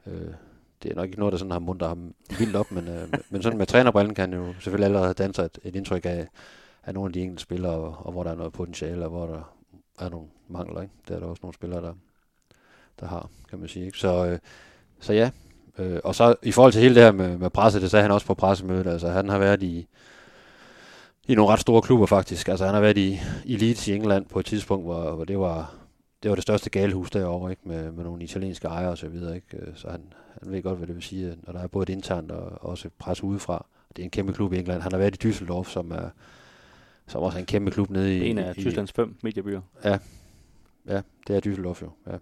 [0.06, 0.32] Øh,
[0.82, 3.42] det er nok ikke noget, der sådan har munter ham vildt op, men, øh, men
[3.42, 6.28] sådan med trænerbrillen kan han jo selvfølgelig allerede danne sig et, et indtryk af,
[6.84, 9.26] af nogle af de enkelte spillere, og, og hvor der er noget potentiale, og hvor
[9.26, 9.54] der
[9.98, 10.82] er nogle mangler.
[10.82, 10.94] Ikke?
[11.08, 11.92] Det er der også nogle spillere, der,
[13.00, 13.86] der har, kan man sige.
[13.86, 13.98] Ikke?
[13.98, 14.38] Så, øh,
[15.00, 15.30] så ja.
[15.78, 18.12] Øh, og så i forhold til hele det her med, med presset, det sagde han
[18.12, 18.86] også på pressemødet.
[18.86, 19.86] Altså han har været i,
[21.28, 22.48] i nogle ret store klubber faktisk.
[22.48, 25.38] Altså han har været i, i Leeds i England på et tidspunkt, hvor, hvor det
[25.38, 25.74] var
[26.22, 27.62] det var det største galehus derovre, ikke?
[27.64, 29.56] Med, med nogle italienske ejere og så videre, ikke?
[29.56, 30.00] Øh, Så han,
[30.42, 32.88] han ved godt, hvad det vil sige, når der er både et internt og også
[32.88, 33.66] et pres udefra.
[33.96, 34.82] Det er en kæmpe klub i England.
[34.82, 36.08] Han har været i Düsseldorf, som er,
[37.06, 38.28] som også er en kæmpe klub nede i...
[38.28, 39.60] En af i, Tysklands fem mediebyer.
[39.84, 39.98] Ja,
[41.26, 41.90] det er Düsseldorf jo.
[42.06, 42.18] Ja.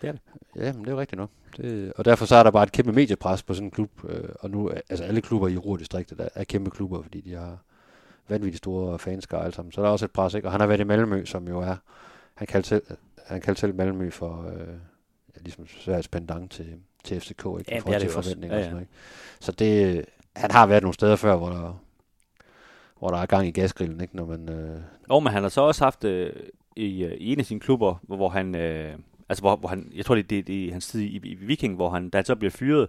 [0.00, 0.20] Det er det.
[0.56, 1.30] Ja, men det er jo rigtigt nok.
[1.56, 3.90] Det, og derfor så er der bare et kæmpe mediepres på sådan en klub.
[4.08, 7.58] Øh, og nu, altså alle klubber i Ruhrdistriktet er, er kæmpe klubber, fordi de har
[8.28, 9.72] vanvittigt store fanskare alle sammen.
[9.72, 10.48] Så der er også et pres, ikke?
[10.48, 11.76] Og han har været i Malmø, som jo er...
[12.34, 12.82] Han kaldte selv,
[13.26, 14.46] han kaldte selv Malmø for...
[14.48, 14.68] Øh,
[15.36, 16.66] ja, ligesom Sveriges pendant til,
[17.04, 17.64] til FCK, ikke?
[17.68, 18.92] Ja, I det forhold er til det forventninger Ja, og sådan ikke?
[19.40, 20.04] Så det,
[20.36, 21.82] han har været nogle steder før, hvor der,
[22.98, 24.16] hvor der er gang i gasgrillen, ikke?
[24.16, 26.32] Når man, øh, Og men han har så også haft øh,
[26.76, 28.94] i, øh, i en af sine klubber, hvor, hvor han, øh,
[29.28, 31.74] altså hvor, hvor han, jeg tror det er det, er hans tid i, i Viking,
[31.76, 32.88] hvor han, da han så bliver fyret,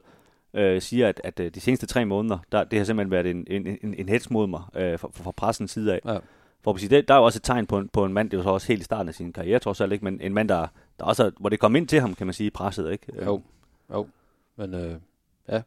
[0.54, 3.46] øh, siger, at, at øh, de seneste tre måneder, der, det har simpelthen været en,
[3.50, 6.00] en, en, en hets mod mig øh, fra, fra pressens side af.
[6.06, 6.18] Ja.
[6.64, 8.30] For at sige, det, der er jo også et tegn på en, på en mand,
[8.30, 10.22] det er jo så også helt i starten af sin karriere, trods alt ikke, men
[10.22, 10.68] en mand, der,
[11.00, 13.06] der også, er- hvor det kom ind til ham, kan man sige, presset, ikke?
[13.26, 13.42] Jo,
[13.94, 14.08] jo.
[14.58, 14.96] Men øh,
[15.50, 15.62] ja.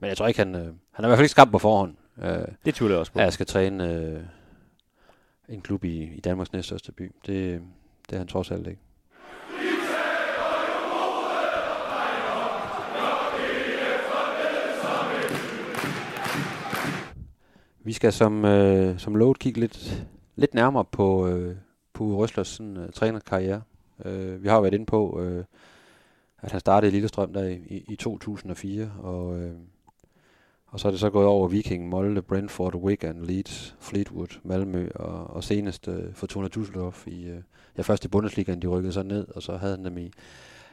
[0.00, 1.94] Men jeg tror ikke, han, øh, han er i hvert fald ikke skabt på forhånd.
[2.22, 3.18] Øh, Det tvivler jeg også på.
[3.18, 4.20] at jeg skal træne øh,
[5.48, 7.12] en klub i, i Danmarks næststørste by.
[7.26, 7.62] Det,
[8.10, 8.80] det er han trods alt ikke.
[17.86, 21.56] Vi skal som, øh, som lovet kigge lidt, lidt nærmere på, øh,
[21.92, 23.62] på Uwe Røslers sådan, øh, trænerkarriere.
[24.04, 25.44] Øh, vi har været inde på, øh,
[26.42, 29.52] at han startede i Lillestrøm der i, i, i 2004, og, øh,
[30.74, 35.30] og så er det så gået over Viking, Molde, Brentford, Wigan, Leeds, Fleetwood, Malmø og,
[35.30, 37.38] og senest øh, Fortuna Düsseldorf i, øh,
[37.76, 40.10] ja, først i Bundesligaen, de rykkede så ned, og så havde han dem i,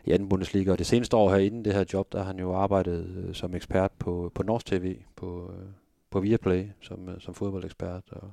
[0.06, 0.72] i anden Bundesliga.
[0.72, 3.34] Og det seneste år her inden det her job, der har han jo arbejdet øh,
[3.34, 5.66] som ekspert på, på Norsk TV, på, øh,
[6.10, 8.04] på Viaplay, som, øh, som fodboldekspert.
[8.12, 8.32] Og,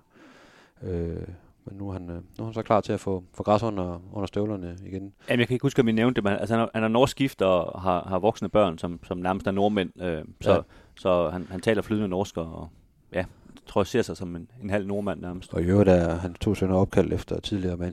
[0.88, 1.28] øh,
[1.64, 3.62] men nu er, han, øh, nu er han så klar til at få, få græs
[3.62, 5.12] under, under støvlerne igen.
[5.28, 6.88] Jamen, jeg kan ikke huske, om vi nævnte det, men altså, han, er, han er
[6.88, 10.02] norsk gift og har, har voksne børn, som, som nærmest er nordmænd.
[10.02, 10.60] Øh, så Ja.
[10.98, 12.68] Så han, han taler flydende norsk, og
[13.12, 13.24] ja,
[13.66, 15.54] tror, jeg ser sig som en, en halv nordmand nærmest.
[15.54, 17.92] Og i øvrigt er han to sønner opkaldt efter tidligere Man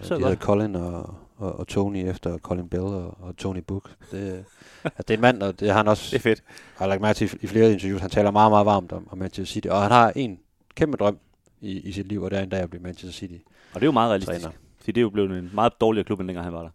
[0.00, 0.30] så Ja, de godt.
[0.30, 3.90] hedder Colin og, og, og Tony efter Colin Bell og, og Tony Book.
[4.10, 4.44] Det,
[4.84, 6.42] at det er en mand, og det har han også Det er fedt.
[6.76, 8.00] har lagt mærke til i flere interviews.
[8.00, 9.66] Han taler meget, meget varmt om, om Manchester City.
[9.68, 10.38] Og han har en
[10.74, 11.18] kæmpe drøm
[11.60, 13.34] i, i sit liv, og det er en dag at blive Manchester City.
[13.74, 14.40] Og det er jo meget realistisk.
[14.42, 14.56] Træner.
[14.78, 16.70] Fordi det er jo blevet en meget dårligere klub, end dengang han var der.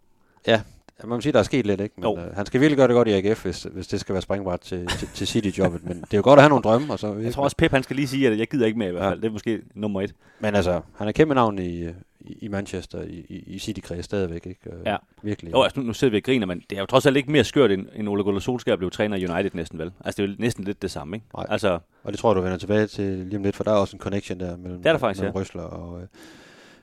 [0.46, 0.62] Ja,
[1.04, 1.94] man må sige, der er sket lidt, ikke?
[1.96, 2.16] Men, Jo.
[2.18, 4.60] øh, han skal virkelig gøre det godt i AGF, hvis, hvis det skal være springbræt
[4.60, 5.84] til, til, til City-jobbet.
[5.84, 6.92] Men det er jo godt at have nogle drømme.
[6.92, 8.88] Og så, Jeg tror også, Pep han skal lige sige, at jeg gider ikke med
[8.88, 9.10] i hvert Ja.
[9.10, 9.20] fald.
[9.20, 10.14] Det er måske nummer et.
[10.40, 11.86] Men altså, han er kæmpe navn i,
[12.20, 14.60] i, i Manchester, i, i, i City-kreds stadigvæk, ikke?
[14.66, 14.96] Øh, Ja.
[15.22, 15.52] Virkelig.
[15.52, 17.30] Jo, altså, nu, nu sidder vi og griner, men det er jo trods alt ikke
[17.32, 19.90] mere skørt, end, end Ole Gunnar Solskjaer blev træner i United næsten vel.
[20.04, 21.26] Altså, det er jo næsten lidt det samme, ikke?
[21.36, 21.46] Nej.
[21.48, 23.76] Altså, Og det tror jeg, du vender tilbage til lige om lidt, for der er
[23.76, 25.40] også en connection der mellem, Det er der faktisk, mellem ja.
[25.40, 26.00] Røsler og...
[26.00, 26.06] Øh,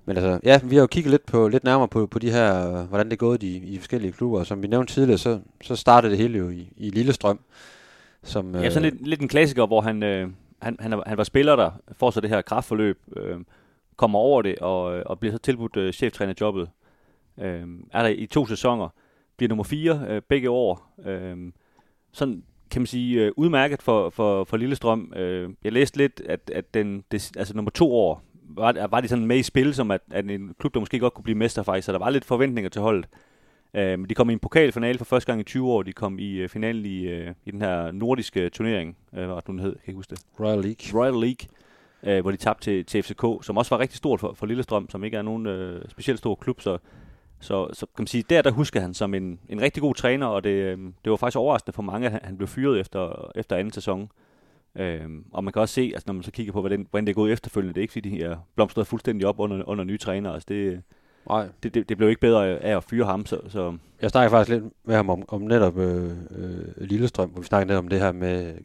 [0.06, 2.80] men altså, ja, vi har jo kigget lidt, på, lidt nærmere på, på de her,
[2.80, 4.44] øh, hvordan det er gået i, i forskellige klubber.
[4.44, 7.40] Som vi nævnte tidligere, så, så startede det hele jo i, i Lillestrøm.
[8.24, 10.30] Som, Ja, sådan lidt, lidt en klassiker, hvor han, øh,
[10.62, 13.38] han, han, han var spiller der, får så det her kraftforløb, øh,
[13.96, 16.70] kommer over det og, øh, og bliver så tilbudt øh, cheftrænerjobbet.
[17.40, 18.90] Øh, er der i to sæsoner,
[19.38, 20.94] bliver nummer fire øh, begge år.
[21.06, 21.52] Øh,
[22.12, 25.14] sådan kan man sige øh, udmærket for, for, for Lillestrøm.
[25.16, 29.08] Øh, jeg læste lidt, at, at den, det, altså nummer to år, var, var de
[29.08, 31.64] sådan med i spil, som at, at en klub, der måske godt kunne blive mester
[31.64, 33.06] faktisk, så der var lidt forventninger til holdet.
[33.74, 35.84] Øh, de kom i en pokalfinale for første gang i 20 år.
[35.84, 39.60] De kom i øh, finalen i, øh, i den her nordiske turnering, øh, hvad den
[39.60, 40.22] hed, jeg kan ikke huske det.
[40.40, 41.02] Royal League.
[41.02, 41.48] Royal League,
[42.04, 44.90] øh, hvor de tabte til, til FCK, som også var rigtig stort for, for Lillestrøm,
[44.90, 46.62] som ikke er nogen øh, specielt stor klub.
[46.62, 46.78] Så,
[47.40, 50.28] så, så kan man sige, der, der husker han som en, en rigtig god træner,
[50.28, 53.32] og det, øh, det var faktisk overraskende for mange, at han, han blev fyret efter,
[53.36, 54.10] efter anden sæson.
[54.76, 57.12] Øhm, og man kan også se, altså når man så kigger på, hvordan, hvordan det
[57.12, 59.98] er gået efterfølgende, det er ikke fordi, de er blomstret fuldstændig op under, under nye
[59.98, 60.34] trænere.
[60.34, 60.82] Altså det,
[61.30, 64.30] Nej, det, det, det blev ikke bedre af at fyre ham, så, så jeg snakker
[64.30, 67.88] faktisk lidt med ham om, om netop øh, øh, Lillestrøm, hvor vi snakker lidt om
[67.88, 68.56] det her med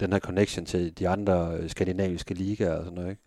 [0.00, 3.22] den her connection til de andre øh, skandinaviske ligaer og sådan noget, ikke?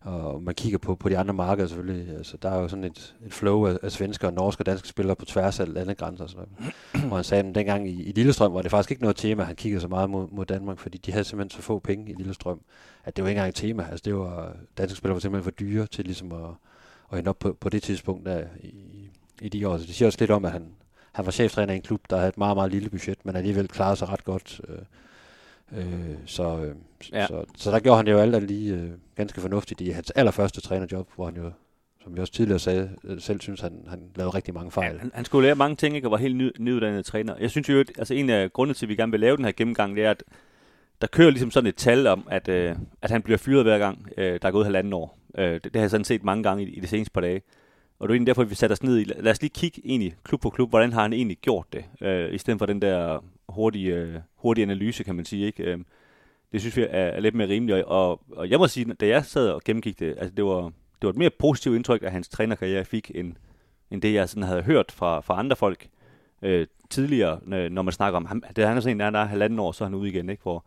[0.00, 3.14] Og man kigger på, på de andre markeder selvfølgelig, altså der er jo sådan et,
[3.26, 6.30] et flow af, af svenske og norske og danske spillere på tværs af landegrænser og
[6.30, 7.12] sådan noget.
[7.12, 9.56] Og han sagde, at dengang i, i Lillestrøm var det faktisk ikke noget tema, han
[9.56, 12.60] kiggede så meget mod, mod Danmark, fordi de havde simpelthen så få penge i Lillestrøm,
[13.04, 13.82] at det var ikke engang et tema.
[13.90, 16.50] Altså det var, danske spillere var simpelthen for dyre til ligesom at,
[17.12, 19.78] at ende op på, på det tidspunkt der i, i de år.
[19.78, 20.66] Så det siger også lidt om, at han,
[21.12, 23.68] han var cheftræner i en klub, der havde et meget, meget lille budget, men alligevel
[23.68, 24.60] klarede sig ret godt.
[24.68, 24.78] Øh,
[25.76, 26.74] øh, så, øh,
[27.12, 27.20] Ja.
[27.20, 27.26] ja.
[27.26, 30.60] så, så der gjorde han jo alt andet lige øh, ganske fornuftigt i hans allerførste
[30.60, 31.50] trænerjob, hvor han jo,
[32.02, 34.92] som vi også tidligere sagde, øh, selv synes, han, han lavede rigtig mange fejl.
[34.92, 37.36] Ja, han, han skulle lære mange ting, ikke, og var helt ny, nyuddannet træner.
[37.40, 39.44] Jeg synes jo, at altså en af grundene til, at vi gerne vil lave den
[39.44, 40.22] her gennemgang, det er, at
[41.00, 44.08] der kører ligesom sådan et tal om, at, øh, at han bliver fyret hver gang,
[44.18, 45.18] øh, der er gået halvanden år.
[45.38, 47.42] Øh, det, det har jeg sådan set mange gange i, i de seneste par dage.
[47.98, 49.82] Og det er egentlig derfor, at vi sætter os ned i, lad os lige kigge
[49.84, 52.82] egentlig klub på klub, hvordan har han egentlig gjort det, øh, i stedet for den
[52.82, 55.46] der hurtige, øh, hurtige analyse, kan man sige.
[55.46, 55.62] Ikke?
[55.62, 55.78] Øh,
[56.52, 59.24] det synes vi er, er lidt mere rimeligt, og, og jeg må sige, da jeg
[59.24, 62.28] sad og gennemgik det, altså det var, det var et mere positivt indtryk af hans
[62.28, 63.34] trænerkarriere, jeg fik, end,
[63.90, 65.88] end det, jeg sådan havde hørt fra, fra andre folk
[66.42, 68.42] øh, tidligere, når man snakker om ham.
[68.56, 70.30] Det, han er sådan en, der er der halvanden år, så er han ude igen,
[70.30, 70.42] ikke?
[70.42, 70.64] hvor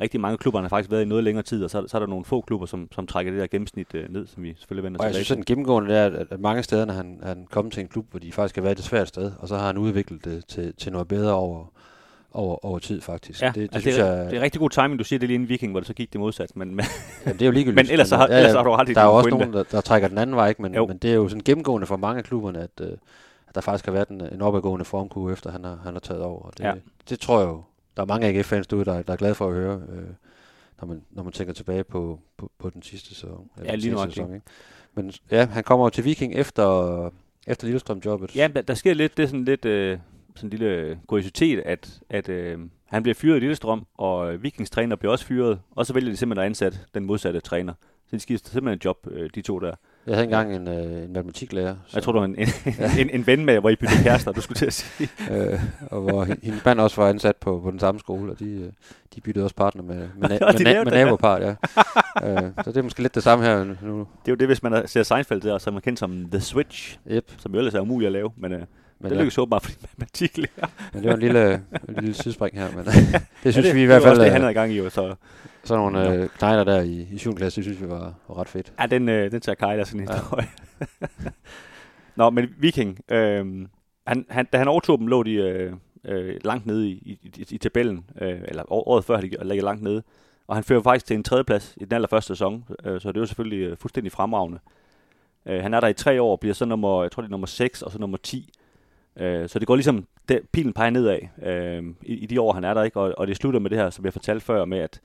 [0.00, 2.06] rigtig mange klubber har faktisk været i noget længere tid, og så, så er der
[2.06, 5.00] nogle få klubber, som, som trækker det der gennemsnit øh, ned, som vi selvfølgelig vender
[5.00, 7.74] Og jeg tilbage synes sådan gennemgående, er, at, at mange steder, når han, han kommet
[7.74, 9.78] til en klub, hvor de faktisk har været et svært sted, og så har han
[9.78, 11.72] udviklet det til, til noget bedre over,
[12.32, 13.42] over, over tid faktisk.
[13.42, 15.18] Ja, det, det, altså synes det, er, jeg, det er rigtig god timing, du siger
[15.18, 16.56] det lige inden Viking, hvor det så gik det modsat.
[16.56, 16.84] Men, men,
[17.26, 17.86] Jamen, det er jo ligegyldigt.
[17.86, 19.38] Men ellers så har- ja, ellers har du i Der er også pointe.
[19.46, 20.62] nogen, der, der trækker den anden vej, ikke?
[20.62, 20.86] Men, Jo.
[20.86, 22.88] men det er jo sådan gennemgående for mange af klubberne, at, øh,
[23.48, 26.22] at der faktisk har været en, en opadgående formkurve, efter han har, han har taget
[26.22, 26.42] over.
[26.42, 26.72] Og det, Ja.
[27.08, 27.62] det tror jeg jo,
[27.96, 30.02] der er mange AGF-fans derude, der, der er glade for at høre, øh,
[30.80, 33.48] når, man, når man tænker tilbage på, på, på den sidste sæson.
[33.64, 34.14] Ja, lige nøjagtigt.
[34.16, 34.46] sæson, ikke?
[34.94, 37.10] Men ja, han kommer jo til Viking efter,
[37.46, 38.36] efter Lillestrøm-jobbet.
[38.36, 39.98] ja, der, der sker lidt, det er sådan lidt øh,
[40.36, 44.70] sådan en lille kuriositet, at, at øh, han bliver fyret i Lillestrøm, og øh, Vikings
[44.70, 47.72] træner bliver også fyret, og så vælger de simpelthen at ansætte den modsatte træner.
[48.06, 49.74] Så de skifter simpelthen job, øh, de to der.
[50.06, 51.96] Jeg havde engang en, øh, en matematiklærer, Så.
[51.96, 52.48] Jeg tror, du var en, en,
[53.00, 55.08] en, en ven med, hvor I byttede kærester, du skulle til at sige.
[55.32, 58.38] øh, og hvor hen- hendes mand også var ansat på, på den samme skole, og
[58.38, 58.72] de, øh,
[59.14, 61.04] de byttede også partner med, med, de med, na- med ja.
[61.04, 61.50] nabopart, ja.
[62.30, 63.98] øh, så det er måske lidt det samme her nu.
[63.98, 66.98] Det er jo det, hvis man ser Seinfeld der, som man kendt som The Switch,
[67.10, 67.32] Yep.
[67.38, 68.62] som jo ellers er umuligt at lave, men, øh,
[69.00, 70.70] men det ja, lykkes åbenbart for din matematiklærer.
[70.92, 71.54] men det var en lille,
[71.88, 72.84] en lille sidespring her, men
[73.44, 74.54] det synes ja, det, vi i det hvert var også fald, det, han øh, havde
[74.54, 75.14] gang i jo, så
[75.64, 77.34] sådan nogle øh, knejler der i, i 7.
[77.34, 78.72] klasse, det synes vi var, var ret fedt.
[78.80, 80.14] ja, den, øh, den tager Kajla sådan en Ja.
[80.14, 80.46] historie.
[82.16, 83.66] Nå, men Viking, øh,
[84.06, 85.72] han, han, da han overtog dem, lå de øh,
[86.04, 89.64] øh, langt nede i, i, i, i tabellen, øh, eller året før havde de ligget
[89.64, 90.02] langt nede,
[90.48, 93.20] og han fører faktisk til en tredjeplads i den allerførste sæson, øh, så det er
[93.20, 94.58] jo selvfølgelig øh, fuldstændig fremragende.
[95.46, 97.46] Øh, han er der i tre år, bliver så nummer, jeg tror det er nummer
[97.46, 98.52] 6 og så nummer 10.
[99.16, 102.64] Øh, så det går ligesom, det, pilen peger nedad øh, i, i de år, han
[102.64, 103.00] er der, ikke?
[103.00, 105.00] Og, og det slutter med det her, som jeg fortalte før, med at,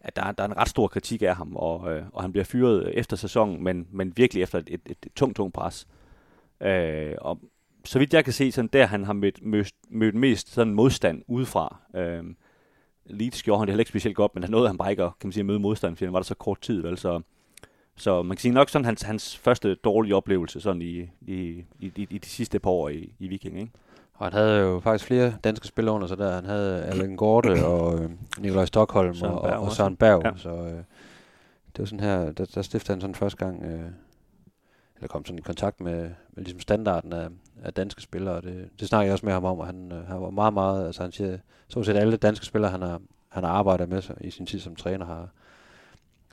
[0.00, 2.44] at der, der er en ret stor kritik af ham, og, øh, og han bliver
[2.44, 5.88] fyret efter sæsonen, men, men virkelig efter et, et, et, tungt, tungt pres.
[6.60, 7.40] Øh, og
[7.84, 11.22] så vidt jeg kan se, sådan der han har mødt, mødt, mødt mest sådan modstand
[11.26, 11.76] udefra.
[11.96, 12.24] Øh,
[13.06, 15.18] Leeds gjorde han det heller ikke specielt godt, men han nåede han bare ikke at,
[15.20, 16.98] kan man sige, at møde modstand, fordi han var der så kort tid, vel?
[16.98, 17.20] Så,
[17.98, 21.92] så man kan sige nok sådan hans, hans første dårlige oplevelse sådan i, i, i,
[21.96, 23.72] i, de sidste par år i, i Viking, ikke?
[24.14, 26.34] Og han havde jo faktisk flere danske spillere under sig der.
[26.34, 29.72] Han havde Allen Gorte og øh, Nikolaj Stockholm Søren og, og, og.
[29.72, 30.22] Søren Berg.
[30.24, 30.30] Ja.
[30.36, 30.82] Så øh,
[31.72, 33.90] det var sådan her, der, der stiftede han sådan første gang, øh,
[34.96, 36.00] eller kom sådan i kontakt med,
[36.34, 37.28] med ligesom standarden af,
[37.64, 38.34] af danske spillere.
[38.34, 40.54] Og det, det snakker jeg også med ham om, og han, øh, han var meget,
[40.54, 44.02] meget, altså han siger, så set alle danske spillere, han har, han har arbejdet med
[44.02, 45.28] sig i sin tid som træner, har,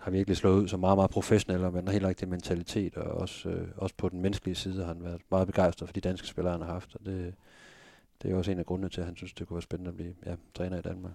[0.05, 3.67] har virkelig slået ud som meget, meget professionel en helt rigtig mentalitet, og også, øh,
[3.77, 6.61] også på den menneskelige side har han været meget begejstret for de danske spillere, han
[6.61, 7.33] har haft, og det,
[8.23, 9.95] det er også en af grundene til, at han synes, det kunne være spændende at
[9.95, 11.11] blive ja, træner i Danmark.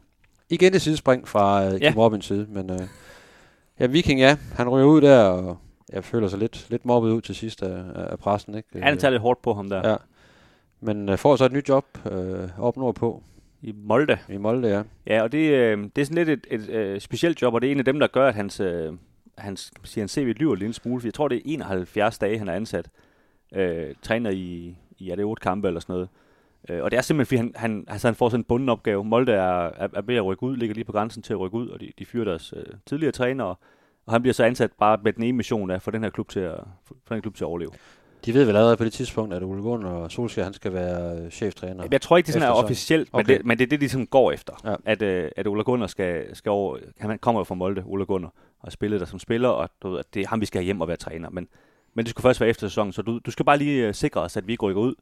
[0.48, 1.92] Igen et sidespring fra øh, Kim Ja.
[1.96, 2.81] Robins side, men øh,
[3.81, 5.59] ja, Viking, ja, han ryger ud der, og
[5.92, 8.83] jeg føler sig lidt, lidt mobbet ud til sidst af, af pressen, ikke?
[8.83, 9.96] Han tager lidt hårdt på ham der ja.
[10.81, 13.22] Men øh, får så et nyt job øh, op nordpå
[13.62, 14.18] i Molde.
[14.29, 14.83] i Molde, ja.
[15.07, 17.68] Ja, og det, øh, det er sådan lidt et, et øh, specielt job, og det
[17.68, 18.92] er en af dem, der gør, at hans, øh,
[19.38, 21.01] hans, kan man sige, hans CV lyver lidt en smule.
[21.01, 22.88] For jeg tror, det er 71 dage, han er ansat.
[23.55, 26.09] Øh, træner i, i er det otte kampe eller sådan noget.
[26.68, 29.05] Øh, og det er simpelthen, fordi han, han, altså, han får sådan en bunden opgave.
[29.05, 31.57] Molde er, er, er ved at rykke ud, ligger lige på grænsen til at rykke
[31.57, 33.55] ud, og de, de fyrer deres øh, tidligere trænere.
[34.07, 36.29] Og han bliver så ansat bare med den ene mission af for den her klub
[36.29, 37.70] til at, for den klub til at overleve.
[38.26, 41.18] De ved vel allerede på det tidspunkt, at Ole Gunnar og Solskjaer, han skal være
[41.18, 41.85] øh, cheftræner.
[41.92, 43.37] Jeg tror ikke, det sådan er officielt, men, Okay.
[43.37, 44.52] det, men det er det, de sådan går efter.
[44.64, 44.74] Ja.
[44.85, 46.78] At, øh, at Ole Gunnar skal, skal over...
[46.98, 49.90] Han kommer jo fra Molde, Ole Gunnar, og har spillet der som spiller, og du
[49.90, 51.30] ved, at det er ham, vi skal have hjem og være træner.
[51.30, 51.48] Men,
[51.94, 54.20] men det skulle først være efter sæsonen, så du, du skal bare lige øh, sikre
[54.20, 54.94] os, at vi ikke rykker ud,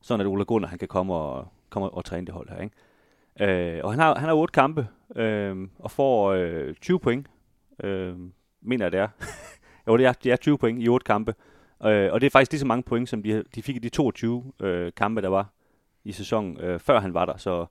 [0.00, 2.60] sådan at Ole Gunnar han kan komme og, komme og træne det hold her.
[2.60, 3.76] Ikke?
[3.76, 7.26] Øh, og han har, han har otte kampe, øh, og får øh, 20 point,
[7.84, 8.14] øh,
[8.62, 9.08] mener jeg det er.
[9.88, 11.30] jo, det er, det er 20 point i otte kampe.
[11.30, 11.49] Øh,
[11.84, 13.88] Øh, og det er faktisk lige så mange point, som de, de fik i de
[13.88, 15.46] 22 øh, kampe, der var
[16.04, 17.36] i sæsonen, øh, før han var der.
[17.36, 17.66] Så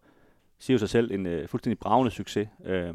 [0.59, 2.47] siger jo sig selv en øh, fuldstændig bravende succes.
[2.65, 2.93] Øh,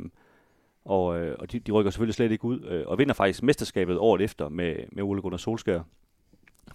[0.84, 3.98] og øh, og de, de rykker selvfølgelig slet ikke ud, øh, og vinder faktisk mesterskabet
[3.98, 5.82] året efter med, med Ole Gunnar Solskjaer.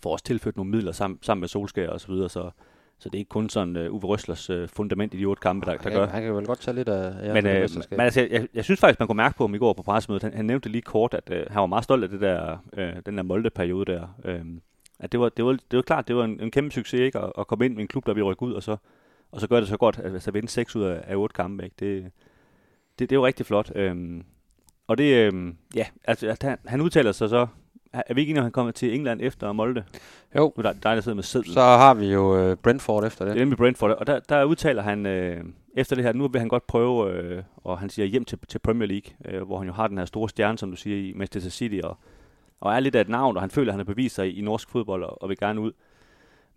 [0.03, 2.51] Får også tilført nogle midler sammen, sammen med Solskjaer og så videre, så,
[2.99, 5.65] så det er ikke kun sådan uh, Uwe Røslers uh, fundament i de otte kampe,
[5.65, 6.05] der, der han, gør.
[6.05, 8.63] kan, han kan vel godt tage lidt af ja, Men, øh, men altså, jeg, jeg
[8.63, 10.23] synes faktisk, man kunne mærke på ham i går på pressemødet.
[10.23, 12.93] Han, han nævnte lige kort, at øh, han var meget stolt af det der, øh,
[13.05, 14.07] den der Molde-periode der.
[14.25, 14.41] Øh,
[14.99, 17.19] at det var, det, var, det var klart, det var en, en kæmpe succes ikke?
[17.19, 18.77] At, at komme ind med en klub, der vil rykke ud, og så,
[19.31, 21.63] og så gør det så godt, at altså, vinde seks ud af, af otte kampe.
[21.63, 21.75] Ikke?
[21.79, 22.03] Det,
[22.99, 23.71] det, det er jo rigtig flot.
[23.75, 24.21] Øh,
[24.87, 27.47] og det, øh, ja, altså, at han, han udtaler sig så,
[27.93, 29.83] er vi ikke enige, at han kommer til England efter Molde?
[30.35, 31.53] jo, Nu er der der sidder med sædlen.
[31.53, 33.33] så har vi jo øh, Brentford efter det.
[33.33, 35.43] Det er nemlig Brentford, og der, der udtaler han øh,
[35.75, 38.59] efter det her, nu vil han godt prøve, øh, og han siger hjem til, til
[38.59, 41.13] Premier League, øh, hvor han jo har den her store stjerne, som du siger, i
[41.15, 41.97] Manchester City, og,
[42.59, 44.39] og er lidt af et navn, og han føler, at han har bevist sig i,
[44.39, 45.71] i norsk fodbold, og, og vil gerne ud.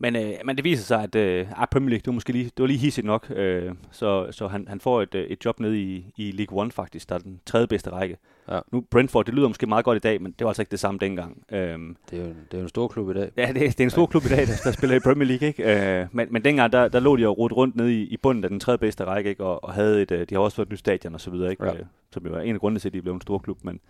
[0.03, 2.45] Men, øh, men det viser sig, at øh, ah, Premier League, det var måske lige,
[2.45, 3.33] det var lige hissigt nok.
[3.37, 6.73] Øh, så så han, han får et, øh, et job nede i, i League One
[6.73, 8.17] faktisk, der er den tredje bedste række.
[8.49, 8.61] Ja.
[8.73, 10.81] Nu Brentford, det lyder måske meget godt i dag, men det var altså ikke det
[10.81, 11.43] samme dengang.
[11.53, 11.75] Øh, Det
[12.12, 13.31] er jo en, det er jo en stor klub i dag.
[13.37, 15.49] Ja, det, det er en stor klub i dag, der, der spiller i Premier League,
[15.49, 16.01] ikke?
[16.01, 18.45] Øh, men, men dengang, der, der lå de jo rodet rundt nede i, i bunden
[18.45, 19.45] af den tredje bedste række, ikke?
[19.45, 21.51] Og, og havde et, øh, de har også fået et nyt stadion og så videre,
[21.51, 21.65] ikke?
[21.65, 21.75] Ja.
[21.75, 23.81] Øh, som jo var en af grundene til, at de blev en stor klub, men,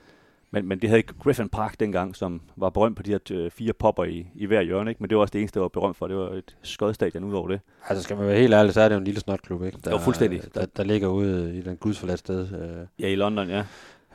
[0.52, 3.50] men, men de havde ikke Griffin Park dengang, som var berømt på de her øh,
[3.50, 5.02] fire popper i, i hver hjørne, ikke?
[5.02, 7.34] Men det var også det eneste, der var berømt for, det var et skodstadion ud
[7.34, 7.60] over det.
[7.88, 9.78] Altså skal man være helt ærlig, så er det jo en lille snotklub, ikke?
[9.84, 10.42] Der, Jo, fuldstændig.
[10.54, 12.40] Der, der ligger ude i den gudsforladt sted.
[12.40, 13.64] Øh, Ja, i London, ja.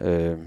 [0.01, 0.37] øh,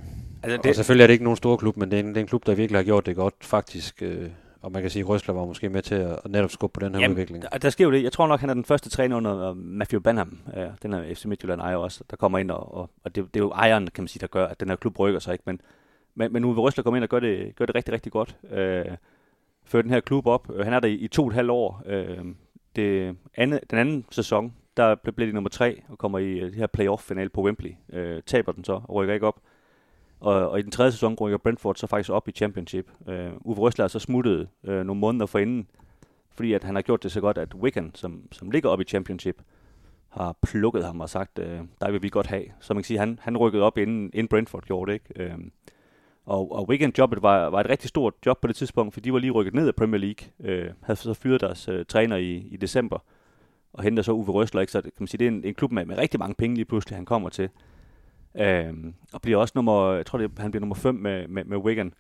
[0.43, 0.67] Altså, det...
[0.67, 2.27] Og selvfølgelig er det ikke nogen stor klub, men det er en, det er en
[2.27, 4.03] klub, der virkelig har gjort det godt, faktisk.
[4.03, 4.31] Øh,
[4.63, 6.87] og man kan sige, at Røsler var måske med til at, at netop skubbe på
[6.87, 7.43] den her Jamen, udvikling.
[7.43, 8.03] Der, der sker jo det.
[8.03, 10.39] Jeg tror nok, han er den første træner under uh, Matthew Banham.
[10.47, 13.41] Uh, den er FC Midtjylland ejer også, der kommer ind, og, og, og det, det,
[13.41, 15.43] er jo ejeren, kan man sige, der gør, at den her klub rykker sig ikke.
[15.47, 15.61] Men,
[16.15, 18.37] men, men Uwe Røsler kommer ind og gør det, gør det rigtig, rigtig godt.
[18.51, 18.97] Øh,
[19.65, 20.51] føre den her klub op.
[20.55, 21.83] Øh, han er der i, i to og et halvt år.
[21.87, 22.25] Øh,
[22.77, 26.47] det andet, den anden sæson, der blev, blev de nummer tre og kommer i øh,
[26.47, 27.73] det her playoff-finale på Wembley.
[27.93, 29.41] Øh, taber den så og rykker ikke op.
[30.21, 32.91] Og, og i den tredje sæson rykker Brentford så faktisk op i Championship.
[33.09, 35.69] Øh, Uwe Røsler er så smuttet øh, nogle måneder forinden,
[36.35, 38.85] fordi at han har gjort det så godt, at Wigan, som, som ligger op i
[38.85, 39.43] Championship,
[40.09, 42.45] har plukket ham og sagt, øh, der vil vi godt have.
[42.61, 44.95] Så man kan sige, han, han rykkede op, inden, inden Brentford gjorde det.
[44.95, 45.33] Ikke?
[45.33, 45.39] Øh,
[46.27, 49.19] og, og Wigan-jobbet var, var et rigtig stort job på det tidspunkt, for de var
[49.19, 52.57] lige rykket ned af Premier League, øh, havde så fyret deres øh, træner i, i
[52.57, 52.99] december,
[53.73, 54.61] og henter så Uwe Røsler.
[54.61, 54.73] Ikke?
[54.73, 56.57] Så det, kan man sige, det er en, en klub med, med rigtig mange penge
[56.57, 57.49] lige pludselig, han kommer til.
[58.35, 58.75] Øh,
[59.13, 61.93] og bliver også nummer, jeg tror, det, han bliver nummer 5 med, med, med Wigan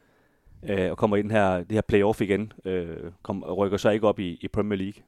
[0.62, 3.90] øh, og kommer i den her, det her playoff igen, øh, kom, og rykker så
[3.90, 5.02] ikke op i, i Premier League.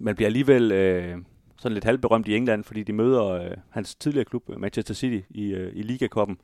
[0.00, 1.18] Men bliver alligevel øh,
[1.58, 5.54] sådan lidt halvberømt i England, fordi de møder øh, hans tidligere klub, Manchester City, i,
[5.54, 6.36] øh, i Ligakoppen.
[6.36, 6.38] koppen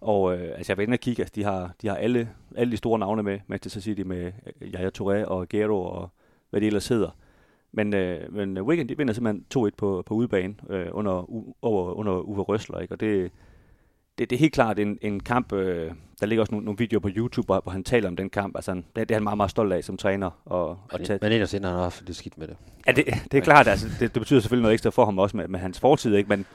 [0.00, 2.70] og øh, altså jeg var inde og kigge, altså de har, de har alle, alle
[2.70, 6.10] de store navne med, Manchester City med øh, Yaya Touré og Gero og
[6.50, 7.10] hvad det ellers hedder.
[7.72, 11.92] Men, øh, men Wigan, de vinder simpelthen 2-1 på, på udebane øh, under, u, over,
[11.92, 12.94] under Uwe Røsler, ikke?
[12.94, 13.32] og det,
[14.18, 17.00] det, det er helt klart en, en kamp, øh, der ligger også nogle, nogle videoer
[17.00, 18.56] på YouTube, hvor, hvor han taler om den kamp.
[18.56, 20.30] Altså, han, det, det er han meget, meget stolt af som træner.
[20.44, 22.56] Og, og Men, tage, men inderst inden har han haft det skidt med det.
[22.86, 25.36] ja, det, det er klart, altså, det, det, betyder selvfølgelig noget ekstra for ham også
[25.36, 26.28] med, med hans fortid, ikke?
[26.28, 26.46] Men,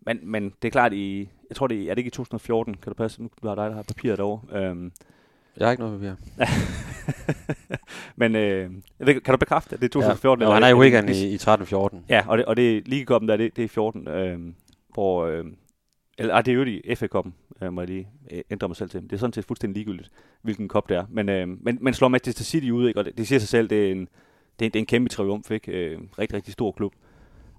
[0.00, 2.74] men, men det er klart, i, jeg tror, det er, er det ikke i 2014,
[2.74, 3.22] kan det passe?
[3.22, 4.58] Nu har dig, der har papiret derovre.
[4.58, 4.92] Øhm,
[5.56, 6.46] Jeg har ikke noget papir.
[8.20, 10.42] men øh, ved, kan du bekræfte, at det er 2014?
[10.42, 11.96] Ja, jo, han er i Wigan i, i 13-14.
[12.08, 14.38] Ja, og det, og det Ligekoppen der, det, det er 14, øh,
[14.88, 15.44] hvor, øh,
[16.18, 18.90] eller ah, det er jo i FA-koppen, øh, må jeg lige øh, ændre mig selv
[18.90, 19.02] til.
[19.02, 20.10] Det er sådan set fuldstændig ligegyldigt,
[20.42, 21.04] hvilken kop det er.
[21.10, 23.00] Men, øh, men, men slår Manchester City ud, ikke?
[23.00, 24.08] og det, det siger sig selv, det er en,
[24.58, 25.72] det er, det er en kæmpe triumf, ikke?
[25.72, 26.92] Øh, rigtig, rigtig stor klub.
[26.94, 27.05] Øh,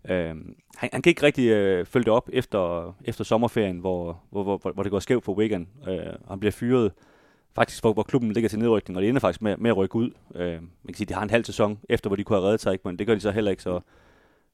[0.05, 4.71] han, han kan ikke rigtig øh, følge det op efter, efter sommerferien, hvor, hvor, hvor,
[4.73, 5.67] hvor det går skævt for Wigan.
[5.87, 6.91] Øh, han bliver fyret
[7.55, 9.95] faktisk, hvor, hvor klubben ligger til nedrykning, og det ender faktisk med, med at rykke
[9.95, 10.11] ud.
[10.35, 12.61] Øh, man kan sige, de har en halv sæson efter, hvor de kunne have reddet
[12.61, 12.87] sig, ikke?
[12.87, 13.63] men det gør de så heller ikke.
[13.63, 13.79] Så,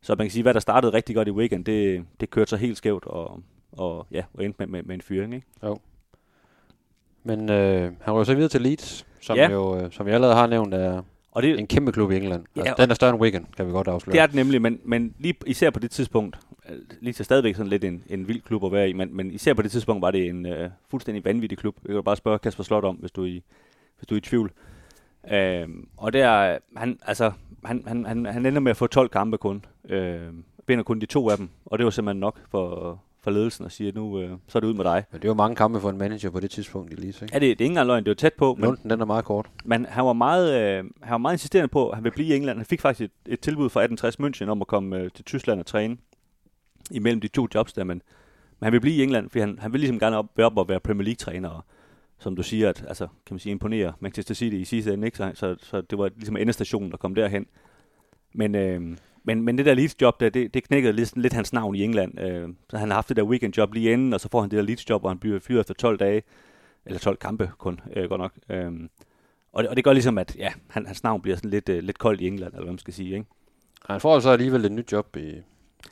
[0.01, 2.57] så man kan sige, hvad der startede rigtig godt i Wigan, det, det kørte så
[2.57, 3.39] helt skævt, og,
[3.71, 5.33] og ja, og endte med, med, med en fyring.
[5.33, 5.47] Ikke?
[7.23, 9.49] Men øh, han rører så videre til Leeds, som Ja.
[9.49, 11.01] jo, øh, som jeg allerede har nævnt, er
[11.33, 12.45] Og det, en kæmpe klub i England.
[12.55, 14.13] Altså, den er større end Wigan, kan vi godt afsløre.
[14.13, 17.55] Det er det nemlig, men, men lige især på det tidspunkt, øh, lige til stadigvæk
[17.55, 20.01] sådan lidt en, en vild klub at være i, men, men især på det tidspunkt
[20.01, 21.75] var det en øh, fuldstændig vanvittig klub.
[21.85, 23.43] Jeg kan bare spørge Kasper Slot om, hvis du er i,
[23.97, 24.51] hvis du er i tvivl.
[25.31, 27.31] Øhm, og der, han, altså,
[27.65, 29.65] han, han, han, han ender med at få 12 kampe kun.
[29.89, 33.65] Øhm, vinder kun de to af dem, og det var simpelthen nok for, for ledelsen
[33.65, 35.03] at sige, at nu øh, så er det ud med dig.
[35.11, 37.33] Men det var mange kampe for en manager på det tidspunkt i Leeds, ikke?
[37.33, 39.05] Ja, det, det er ikke engang løgn, det var tæt på, men, Lunden, den er
[39.05, 39.49] meget kort.
[39.65, 42.35] men han var meget, øh, han var meget insisterende på, at han ville blive i
[42.35, 42.57] England.
[42.57, 45.59] Han fik faktisk et, et tilbud fra 1860 München om at komme øh, til Tyskland
[45.59, 45.97] og træne
[46.91, 48.01] imellem de to jobs der, men,
[48.59, 50.57] men han vil blive i England, fordi han, han vil ligesom gerne op, være op
[50.57, 51.65] og være Premier League-træner, og
[52.19, 55.17] som du siger, at, altså, kan man sige, imponere Manchester City i sidste ende, ikke?
[55.17, 57.45] Så, så, så det var ligesom endestationen at komme derhen.
[58.33, 61.75] Men, øh, men, men det der Leeds-job, der, det, det knækkede lidt, lidt hans navn
[61.75, 62.19] i England.
[62.21, 64.57] Øh, så han har haft det der weekend-job lige inden, og så får han det
[64.57, 66.23] der Leeds-job, hvor han bliver fyret efter 12 dage,
[66.85, 68.31] eller 12 kampe kun, øh, godt nok.
[68.49, 68.71] Øh,
[69.53, 71.83] og, det, og det gør ligesom, at ja, han, hans navn bliver sådan lidt, øh,
[71.83, 73.25] lidt koldt i England, eller hvad man skal sige, ikke?
[73.89, 75.31] Han får altså alligevel et nyt job i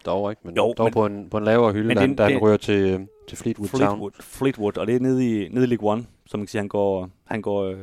[0.06, 0.42] derovre, ikke?
[0.46, 2.24] Men Jo, dog men- på, en, på en lavere hylde, Men da, det- han- da
[2.24, 3.80] han det- rører til, øh, til Fleetwood, Town.
[3.80, 6.60] Fleetwood, Fleetwood, og det er nede i, nede i League One, som man kan sige,
[6.60, 7.78] han går, han går øh,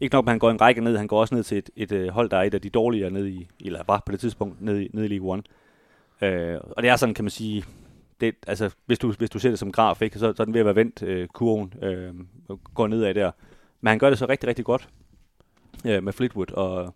[0.00, 1.92] ikke nok, at han går en række ned, han går også ned til et, et
[1.92, 4.60] øh, hold, der er et af de dårligere ned i, eller var på det tidspunkt,
[4.60, 5.42] ned, i, ned i League One.
[6.22, 7.64] Øh, og det er sådan, kan man sige,
[8.20, 10.54] det, altså, hvis du, hvis du ser det som graf, ikke, så, så er den
[10.54, 12.14] ved at være vendt, øh, kurven øh,
[12.74, 13.30] går nedad der.
[13.80, 14.88] Men han gør det så rigtig, rigtig godt
[15.86, 16.94] øh, med Fleetwood, og,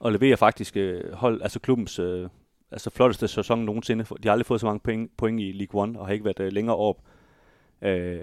[0.00, 2.28] og leverer faktisk øh, hold, altså klubbens øh,
[2.70, 4.04] altså flotteste sæson nogensinde.
[4.04, 6.40] De har aldrig fået så mange point, point i League One, og har ikke været
[6.40, 7.17] øh, længere op øh,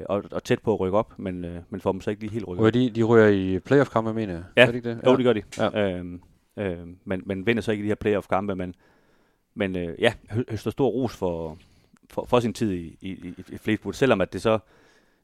[0.10, 2.32] og, og tæt på at rykke op, men, øh, men får dem så ikke lige
[2.32, 4.44] helt rykket de, de rører i playoff-kampe, mener jeg.
[4.58, 4.62] Ja.
[4.62, 5.00] Er det ikke det?
[5.06, 5.42] Jo, det gør de.
[5.58, 5.92] Ja.
[5.92, 6.22] Øhm,
[6.58, 8.76] Øh, men, men vinder så ikke de her playoff-kampe, men,
[9.56, 11.58] men øh, ja, hø- høster stor ros for,
[12.10, 14.60] for, for sin tid i, i, i, i Fleetwood, selvom at det så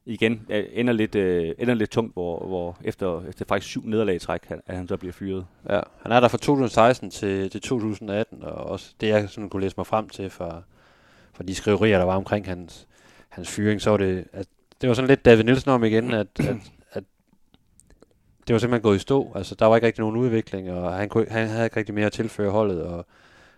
[0.06, 4.16] igen øh, ender lidt, øh, ender lidt tungt, hvor, hvor efter, efter faktisk syv nederlag
[4.16, 5.46] i træk, han, at han så bliver fyret.
[5.70, 9.62] Ja, han er der fra 2016 til, til 2018, og også det, jeg sådan kunne
[9.62, 10.62] læse mig frem til fra,
[11.34, 12.88] fra de skriverier, der var omkring hans,
[13.32, 14.48] hans fyring, så var det, at
[14.82, 16.56] det var sådan lidt David Nielsen om igen, at, at,
[16.92, 17.04] at
[18.48, 19.32] det var simpelthen gået i stå.
[19.36, 22.06] Altså, der var ikke rigtig nogen udvikling, og han, kunne, han havde ikke rigtig mere
[22.06, 23.06] at tilføre holdet, og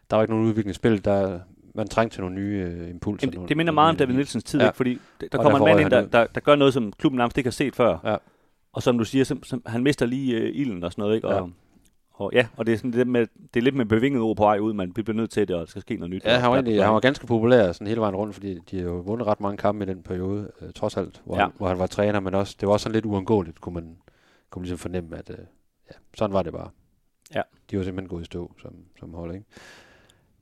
[0.09, 1.05] der var ikke nogen udvikling i spillet.
[1.05, 1.39] Der,
[1.75, 3.29] man trængte til nogle nye øh, impulser.
[3.33, 4.65] Jamen, det minder nogle meget om David Nielsens tid, Ja.
[4.65, 4.77] ikke?
[4.77, 7.37] fordi der, der kommer en mand ind, der, der, der gør noget, som klubben nærmest
[7.37, 7.97] ikke har set før.
[8.03, 8.15] Ja.
[8.73, 11.15] Og som du siger, som, som, han mister lige øh, ilden og sådan noget.
[11.15, 11.27] Ikke?
[11.27, 11.51] Og, Ja.
[12.13, 14.43] Og, ja, og det er, sådan det, med, det er lidt med bevinget ord på
[14.43, 16.25] vej ud, man bliver nødt til det, og der skal ske noget nyt.
[16.25, 18.85] Ja, han var, egentlig, han var ganske populær sådan hele vejen rundt, fordi de har
[18.85, 21.47] jo vundet ret mange kampe i den periode, øh, trods alt, hvor, ja.
[21.57, 23.97] Hvor han var træner, men også, det var også sådan lidt uundgåeligt, kunne man,
[24.49, 25.37] kunne man ligesom fornemme, at øh,
[25.91, 26.69] ja, sådan var det bare.
[27.35, 27.41] Ja.
[27.71, 29.45] De var simpelthen gået i stå som, som hold, ikke?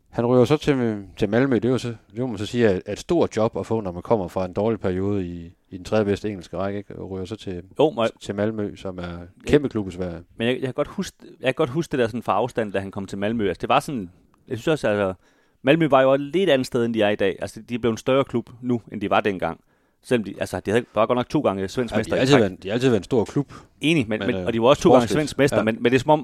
[0.09, 2.65] Han ryger så til, til Malmø, det er jo så, det må man så sige,
[2.67, 5.77] er et stort job at få, når man kommer fra en dårlig periode i, i
[5.77, 6.95] den tredje bedste engelske række, ikke?
[6.95, 9.17] og ryger så til, Jo, må, til Malmø, som er
[9.47, 10.23] kæmpe klub i Sverige.
[10.37, 12.73] men jeg, jeg, kan godt huske, jeg kan godt huske det der sådan fra afstand,
[12.73, 13.47] da han kom til Malmø.
[13.47, 14.11] Altså, det var sådan,
[14.47, 15.13] jeg synes også, altså,
[15.61, 17.37] Malmø var jo et lidt andet sted, end de er i dag.
[17.41, 19.59] Altså, de er blevet en større klub nu, end de var dengang.
[20.03, 22.21] Selvom de, altså, de havde var godt nok to gange svensk Ja, de, mester har
[22.21, 23.53] altid været, de altid været en stor klub.
[23.81, 25.63] Enig, men, Men, men, øh, og de var også to gange svensk mester, ja.
[25.63, 26.19] men, men det er som om,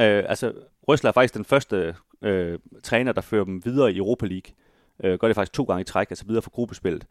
[0.00, 0.52] øh, altså,
[0.88, 4.52] Røsler er faktisk den første øh, træner, der fører dem videre i Europa League.
[5.04, 7.06] Øh, gør det faktisk to gange i træk, altså videre fra gruppespillet.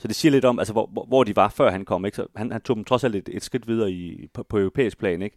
[0.00, 2.04] Så det siger lidt om, altså, hvor, hvor- de var, før han kom.
[2.04, 2.16] Ikke?
[2.16, 4.98] Så han, han tog dem trods alt et, et skridt videre i, på, på europæisk
[4.98, 5.22] plan.
[5.22, 5.36] Ikke?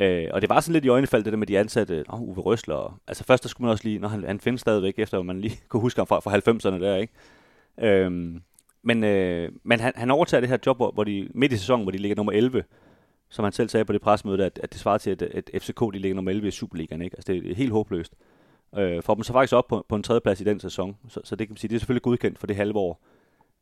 [0.00, 2.34] Øh, og det var sådan lidt i øjnefald, det der med de ansatte, oh, Uwe
[2.42, 2.74] Røsler.
[2.74, 5.40] og- Altså først der skulle man også lige, når han, han findes stadigvæk, efter man
[5.40, 7.12] lige kunne huske ham fra, fra 90'erne der, ikke?
[7.80, 8.42] Øhm,
[8.82, 11.84] men øh, men han, han overtager det her job, hvor, hvor de midt i sæsonen,
[11.84, 12.64] hvor de ligger nummer 11,
[13.30, 15.80] som han selv sagde på det pressemøde, at, at det svarer til, at, at FCK
[15.80, 17.02] de ligger nummer 11 i Superligaen.
[17.02, 17.16] Ikke?
[17.16, 18.12] Altså det er helt håbløst.
[18.78, 21.36] Øh, får dem så faktisk op på, på en tredjeplads i den sæson, så, så
[21.36, 23.00] det kan man sige, det er selvfølgelig godkendt for det halve år.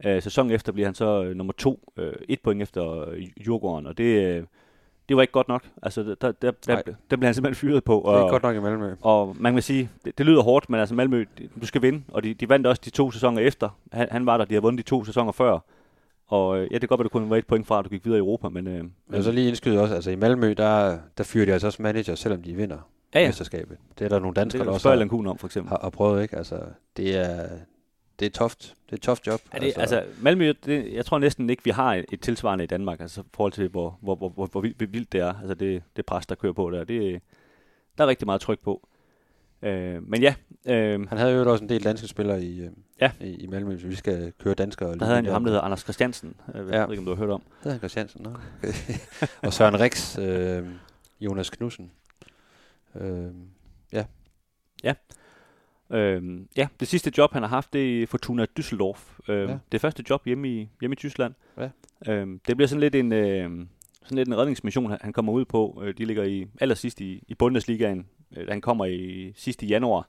[0.05, 3.87] Øh, sæsonen efter bliver han så øh, nummer to, øh, et point efter øh, Djurgården,
[3.87, 4.43] og det, øh,
[5.09, 5.63] det var ikke godt nok.
[5.83, 8.03] Altså, der, der, der, der, der blev han simpelthen fyret på.
[8.07, 8.95] Det er Og, ikke godt nok i Malmø.
[9.03, 12.03] og man kan sige, det, det lyder hårdt, men altså Malmø, de- du skal vinde,
[12.09, 13.79] og de, de vandt også de to sæsoner efter.
[13.93, 15.59] Han, han var der, de har vundet de to sæsoner før.
[16.27, 17.89] Og øh, ja, det kan godt være, du kunne være et point fra, at du
[17.91, 18.67] gik videre i Europa, men...
[18.67, 21.67] Øh, Jeg vil så lige indskyde også, altså i Malmø, der, der fyrer de altså
[21.67, 22.79] også manager, selvom de vinder
[23.15, 23.29] ja, ja.
[23.29, 23.77] mesterskabet.
[23.99, 25.69] Det er der nogle Det danskere, der også har, om, for eksempel.
[25.69, 26.37] har, har prøvet, ikke?
[26.37, 26.61] Altså,
[26.97, 27.49] det er,
[28.23, 28.61] det er toft.
[28.87, 29.41] Det er et toft job.
[29.55, 32.65] Ja, det, altså, altså Malmø, det, jeg tror næsten ikke, vi har et, et tilsvarende
[32.65, 35.35] i Danmark, altså i forhold til, hvor, hvor, hvor, hvor, hvor vildt, det er.
[35.41, 37.23] Altså det, det pres, der kører på der, det,
[37.99, 38.89] der er rigtig meget tryk på.
[39.63, 40.35] Øh, men ja,
[40.67, 42.71] øh, han havde jo også en del danske spillere i, øh,
[43.01, 43.11] Ja.
[43.21, 44.95] i, i Malmø, så vi skal køre danskere.
[44.99, 46.35] der havde han jo ham, der hedder Anders Christiansen.
[46.55, 46.81] Jeg ved Ja.
[46.81, 46.87] ja.
[46.91, 47.43] ikke, om du har hørt om.
[47.59, 48.23] Hedder han Christiansen?
[48.23, 48.73] Nå, okay.
[49.43, 50.67] og Søren Rix, øh,
[51.21, 51.91] Jonas Knudsen.
[52.95, 53.27] Øh,
[53.95, 54.05] Øh,
[54.85, 54.95] ja,
[56.81, 59.33] det sidste job, han har haft, det er Fortuna Düsseldorf.
[59.33, 59.51] Øh, Ja.
[59.51, 59.59] ja.
[59.73, 61.35] Det første job hjemme i, hjemme i Tyskland.
[61.59, 61.69] Ja.
[62.13, 63.51] Øh, det bliver sådan lidt en, øh,
[64.03, 65.83] sådan lidt en redningsmission, han, han kommer ud på.
[65.85, 68.07] Øh, de ligger i allersidst i, i Bundesligaen.
[68.37, 70.09] Øh, han kommer i sidst i januar.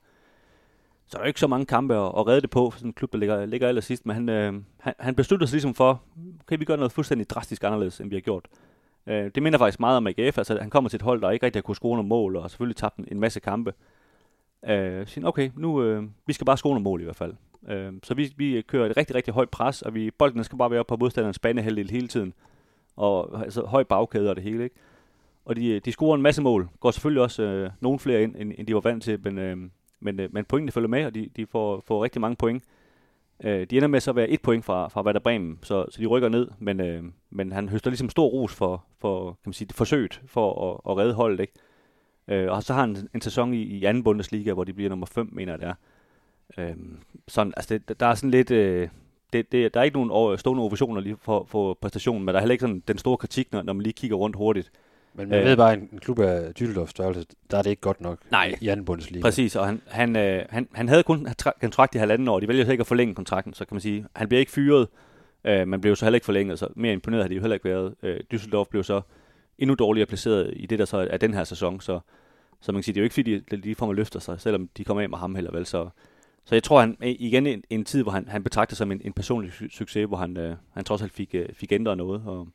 [1.08, 2.90] Så der er jo ikke så mange kampe at, at redde det på for sådan
[2.90, 4.06] en klub, der ligger, ligger allersidst.
[4.06, 6.02] Men han, øh, han, han beslutter sig ligesom for,
[6.44, 8.46] okay, vi gør noget fuldstændig drastisk anderledes, end vi har gjort.
[9.08, 10.38] Øh, det minder faktisk meget om AGF.
[10.38, 12.50] Altså, han kommer til et hold, der ikke rigtig har kunnet score nogle mål, og
[12.50, 13.74] selvfølgelig tabt en, en masse kampe.
[14.68, 17.34] Øh, siger, okay, nu øh, vi skal bare score nogle mål i hvert fald.
[17.68, 20.72] Øh, så vi, vi kører et rigtig, rigtig højt pres, og vi, bolden skal bare
[20.72, 22.34] være oppe på modstanderens banehalvdel hele tiden.
[22.96, 24.76] Og altså, høj bagkæde og det hele, ikke?
[25.46, 26.70] Og de, de scorer en masse mål.
[26.80, 29.58] Går selvfølgelig også øh, nogle flere ind, end, end de var vant til, men, øh,
[30.00, 32.64] men, øh, men pointene følger med, og de, de får, får rigtig mange point.
[33.44, 36.02] Øh, de ender med så at være et point fra, fra Werder Bremen, så, så
[36.02, 39.54] de rykker ned, men, øh, men han høster ligesom stor ros for, for kan man
[39.54, 41.54] sige, det forsøget for at, at redde holdet, ikke?
[42.28, 45.06] Øh, og så har han en sæson i, i anden Bundesliga, hvor de bliver nummer
[45.06, 45.74] 5, mener jeg det er.
[46.70, 46.76] Øh,
[47.28, 48.52] sådan, altså det, der er sådan lidt...
[48.52, 48.88] Øh,
[49.34, 52.42] det, det, der er ikke nogen stående ovationer lige for, for præstationen, men der er
[52.42, 54.72] heller ikke sådan den store kritik, når, når man lige kigger rundt hurtigt.
[55.14, 55.46] men man Øh.
[55.46, 58.56] ved bare, at en, klub af Düsseldorf størrelse, der er det ikke godt nok Nej.
[58.62, 59.22] i anden Bundesliga.
[59.22, 62.40] Præcis, og han, han, øh, han, han havde kun tra- kontrakt i halvanden år.
[62.40, 64.88] De vælger så ikke at forlænge kontrakten, så kan man sige, han bliver ikke fyret,
[65.44, 67.70] øh, men blev så heller ikke forlænget, så mere imponeret har de jo heller ikke
[67.70, 67.96] været.
[68.04, 69.02] Øh, Düsseldorf blev så
[69.64, 72.00] endnu dårligere placeret i det, der så er den her sæson, så,
[72.62, 74.42] så man kan sige, det er jo ikke fordi, de lige får man løfter sig,
[74.42, 75.66] selvom de kommer af med ham heller vel.
[75.66, 75.90] Så,
[76.46, 79.14] så jeg tror, han igen en, en tid, hvor han, han betragter som en, en
[79.14, 82.24] personlig succes, hvor han, øh, han trods alt fik, øh, fik ændret noget.
[82.26, 82.48] Og,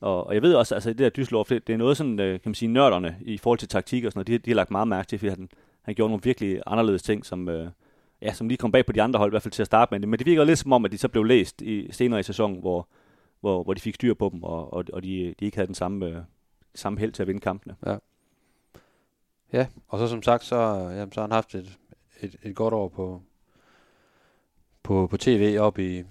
[0.00, 2.32] og, og jeg ved også, altså det der Düsseldorf, det, det er noget sådan, øh,
[2.32, 4.70] kan man sige, nørderne i forhold til taktik og sådan noget, de, de har lagt
[4.70, 5.48] meget mærke til, fordi han,
[5.82, 7.68] han gjorde nogle virkelig anderledes ting, som, øh,
[8.22, 9.94] ja, som lige kom bag på de andre hold, i hvert fald til at starte
[9.98, 10.08] med.
[10.08, 12.60] Men det virker lidt som om, at de så blev læst i, senere i sæsonen,
[12.60, 12.88] hvor,
[13.40, 15.74] hvor, hvor de fik styr på dem, og, og, og de, de ikke havde den
[15.74, 16.16] samme, øh,
[16.74, 17.76] samme held til at vinde kampene.
[17.86, 17.96] Ja,
[19.52, 20.56] Ja, og så som sagt, så,
[20.96, 21.78] jamen, så har han haft et,
[22.20, 23.22] et, et godt år på,
[24.82, 26.04] på, på tv op i,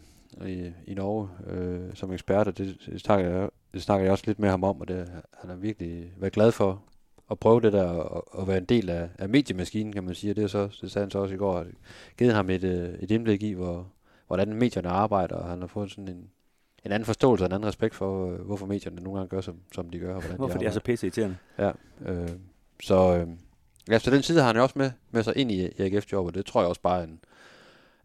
[0.46, 4.24] i, i Norge øh, som ekspert, og det, det, snakker jeg, det snakker jeg også
[4.28, 6.84] lidt med ham om, og det, han har virkelig været glad for
[7.32, 10.32] at prøve det der og, og være en del af, af mediemaskinen, kan man sige.
[10.32, 11.68] Og det, er så, det sagde han så også i går, at
[12.18, 13.88] givet ham et, øh, et indblik i, hvor,
[14.28, 16.30] hvordan medierne arbejder, og han har fået sådan en,
[16.86, 19.60] en anden forståelse og en anden respekt for, øh, hvorfor medierne nogle gange gør, som,
[19.76, 20.16] som de gør.
[20.16, 21.38] Og Hvorfor de, de er så pisse irriterende.
[21.58, 21.72] Ja,
[22.06, 22.30] øh,
[22.84, 23.28] så, øh,
[23.90, 26.36] ja, så den side har han jo også med, med sig ind i, i AGF-jobbet.
[26.36, 27.20] Det tror jeg også bare er, en,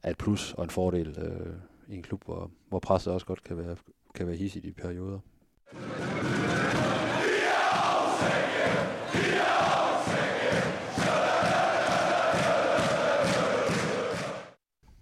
[0.02, 1.54] er et plus og en fordel øh,
[1.88, 3.76] i en klub, hvor, hvor presset også godt kan være,
[4.14, 5.18] kan være hissigt i perioder.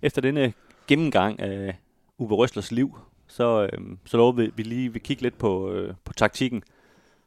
[0.02, 0.52] Efter denne
[0.86, 1.76] gennemgang af
[2.18, 2.98] Uwe Røslers liv,
[3.32, 6.62] så, øh, så lover vi, vi lige vil kigge lidt på, øh, på taktikken,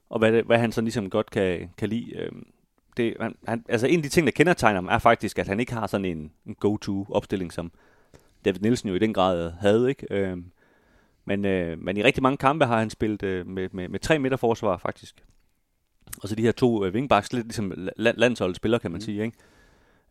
[0.09, 2.15] og hvad, det, hvad han sådan ligesom godt kan, kan lide.
[2.15, 2.31] Øh,
[2.97, 5.59] det, han, han, altså en af de ting, der kendetegner ham, er faktisk, at han
[5.59, 7.71] ikke har sådan en, en go-to-opstilling, som
[8.45, 9.89] David Nielsen jo i den grad havde.
[9.89, 10.07] Ikke?
[10.11, 10.37] Øh,
[11.25, 14.19] men, øh, men i rigtig mange kampe har han spillet øh, med, med, med tre
[14.19, 15.23] midterforsvar, faktisk.
[16.21, 18.13] Og så de her to øh, wingbacks, lidt ligesom la-
[18.79, 19.01] kan man mm.
[19.01, 19.23] sige.
[19.23, 19.37] Ikke?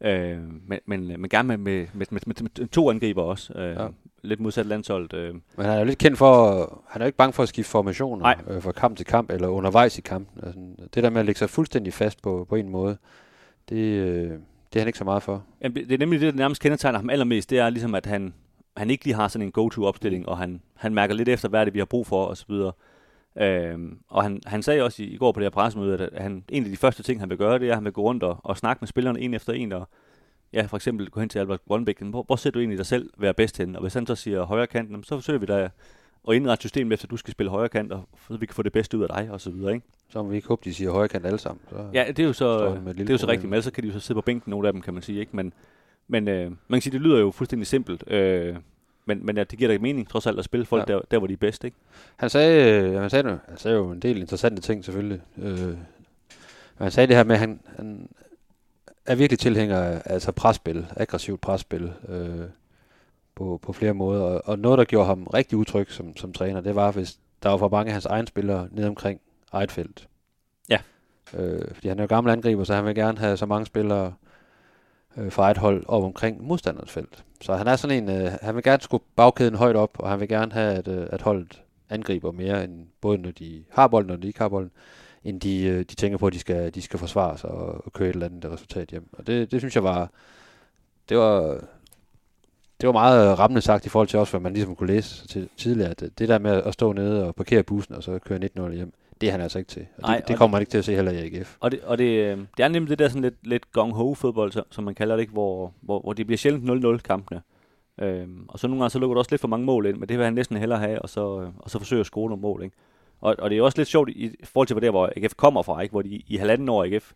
[0.05, 3.53] Øh, men, men, men gerne med, med, med, med, med, to angriber også.
[3.53, 3.87] Øh, ja.
[4.23, 5.13] Lidt modsat landsholdet.
[5.15, 5.35] Øh.
[5.35, 6.55] Men han er jo lidt kendt for,
[6.89, 9.49] han er jo ikke bange for at skifte formationer øh, fra kamp til kamp, eller
[9.49, 10.45] undervejs i kampen.
[10.45, 10.61] Altså,
[10.95, 12.97] det der med at lægge sig fuldstændig fast på, på en måde,
[13.69, 15.45] det, øh, det er han ikke så meget for.
[15.63, 18.35] Jamen, det er nemlig det, der nærmest kendetegner ham allermest, det er ligesom, at han,
[18.77, 21.75] han ikke lige har sådan en go-to-opstilling, og han, han mærker lidt efter, hvad det,
[21.75, 22.53] vi har brug for, osv.
[23.41, 26.45] Øhm, og han, han sagde også i, i går på det her pressemøde, at han,
[26.49, 28.23] en af de første ting, han vil gøre, det er, at han vil gå rundt
[28.23, 29.89] og, og snakke med spillerne en efter en, og
[30.53, 33.11] ja, for eksempel gå hen til Albert Grønbæk, hvor, hvor ser du egentlig dig selv
[33.19, 33.77] være bedst hen?
[33.77, 35.71] Og hvis han så siger højre kant, så forsøger vi da
[36.29, 38.63] at indrette systemet efter, at du skal spille højre kant, og så vi kan få
[38.63, 39.87] det bedste ud af dig, og så videre, ikke?
[40.09, 41.61] Så må vi ikke håbe, de siger højre kant alle sammen.
[41.71, 43.89] Så ja, det er jo så, det er jo så rigtigt, men så kan de
[43.89, 45.37] jo så sidde på bænken, nogle af dem, kan man sige, ikke?
[45.37, 45.53] Men,
[46.09, 48.57] men øh, man kan sige, det lyder jo fuldstændig simpelt, øh,
[49.07, 50.95] men, men ja, det giver da mening, trods alt, at spille folk ja.
[50.95, 51.77] der, der, hvor de er bedst, ikke?
[52.17, 55.21] Han sagde, han sagde, han sagde jo en del interessante ting, selvfølgelig.
[55.39, 55.77] Øh,
[56.79, 58.09] han sagde det her med, at han, han
[59.07, 62.49] er virkelig tilhænger af altså presspil, aggressivt presspil, øh,
[63.35, 64.23] på, på flere måder.
[64.23, 67.49] Og, og noget, der gjorde ham rigtig utryg som, som træner, det var, hvis der
[67.49, 69.21] var for mange af hans egne spillere ned omkring
[69.53, 70.09] eget felt.
[70.69, 70.79] Ja.
[71.35, 74.15] Øh, fordi han er jo gammel angriber, så han vil gerne have så mange spillere
[75.17, 77.25] øh, fra et hold op omkring modstanderens felt.
[77.41, 80.21] Så han er sådan en, øh, han vil gerne skubbe bagkæden højt op, og han
[80.21, 84.11] vil gerne have, at, øh, at holdet angriber mere, end både når de har bolden,
[84.11, 84.71] og når de ikke har bolden,
[85.25, 87.93] end de, øh, de tænker på, at de skal, de skal forsvare sig og, og
[87.93, 89.09] køre et eller andet resultat hjem.
[89.13, 90.11] Og det, det synes jeg var,
[91.09, 91.61] det var,
[92.81, 95.49] det var meget rammende sagt i forhold til også, hvad man ligesom kunne læse til,
[95.57, 98.73] tidligere, at det der med at stå nede og parkere bussen og så køre 19
[98.73, 99.87] hjem, det er han altså ikke til.
[99.97, 101.57] Og Nej, det, det kommer man ikke til at se heller i AGF.
[101.61, 104.95] Og det, og det, det er nemlig det der sådan lidt, lidt gong-ho-fodbold, som man
[104.95, 107.43] kalder det, ikke, hvor, hvor, hvor det bliver sjældent 0-0 kampene.
[108.01, 110.09] Øhm, og så nogle gange så lukker der også lidt for mange mål ind, men
[110.09, 112.63] det vil han næsten hellere have, og så, og så forsøge at score nogle mål.
[112.63, 112.77] Ikke?
[113.21, 115.63] Og, og det er også lidt sjovt i forhold til, hvor, der, hvor AGF kommer
[115.63, 115.93] fra, ikke?
[115.93, 117.13] hvor de i halvanden år AGF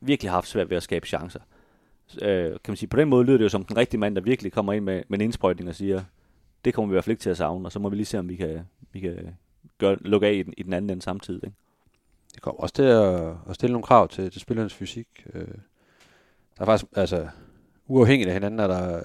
[0.00, 1.40] virkelig har haft svært ved at skabe chancer.
[2.22, 4.20] Øh, kan man sige, på den måde lyder det jo som den rigtige mand, der
[4.20, 6.02] virkelig kommer ind med, med en indsprøjtning og siger,
[6.64, 8.06] det kommer vi i hvert fald ikke til at savne, og så må vi lige
[8.06, 8.60] se, om vi kan,
[8.92, 9.36] vi kan
[9.78, 11.40] gøre, lukke af i den, i den anden ende samtidig.
[11.44, 11.56] Ikke?
[12.34, 15.08] Det kommer også til at, at stille nogle krav til, til spillernes fysik.
[15.34, 15.46] Øh,
[16.58, 17.28] der er faktisk, altså,
[17.86, 19.00] uafhængigt af hinanden, er der,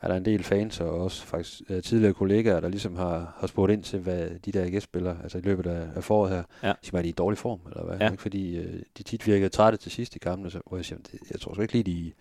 [0.00, 3.46] er der en del fans og også faktisk uh, tidligere kollegaer, der ligesom har, har
[3.46, 6.72] spurgt ind til, hvad de der AGF-spillere, altså i løbet af, af foråret her, ja.
[6.82, 7.98] siger, er de i dårlig form, eller hvad?
[7.98, 8.10] Ja.
[8.10, 8.22] Ikke?
[8.22, 11.20] Fordi uh, de tit virkede trætte til sidst i kampene, så, hvor jeg siger, det,
[11.30, 12.12] jeg tror sgu ikke lige, de,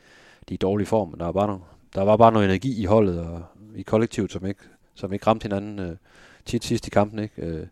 [0.50, 1.58] de er i dårlig form, men der, er bare no,
[1.96, 3.44] der var bare noget energi i holdet og
[3.76, 4.62] i kollektivet, som ikke,
[4.94, 5.98] som ikke ramte hinanden uh,
[6.46, 7.62] tit sidst i kampen, ikke?
[7.62, 7.68] Uh,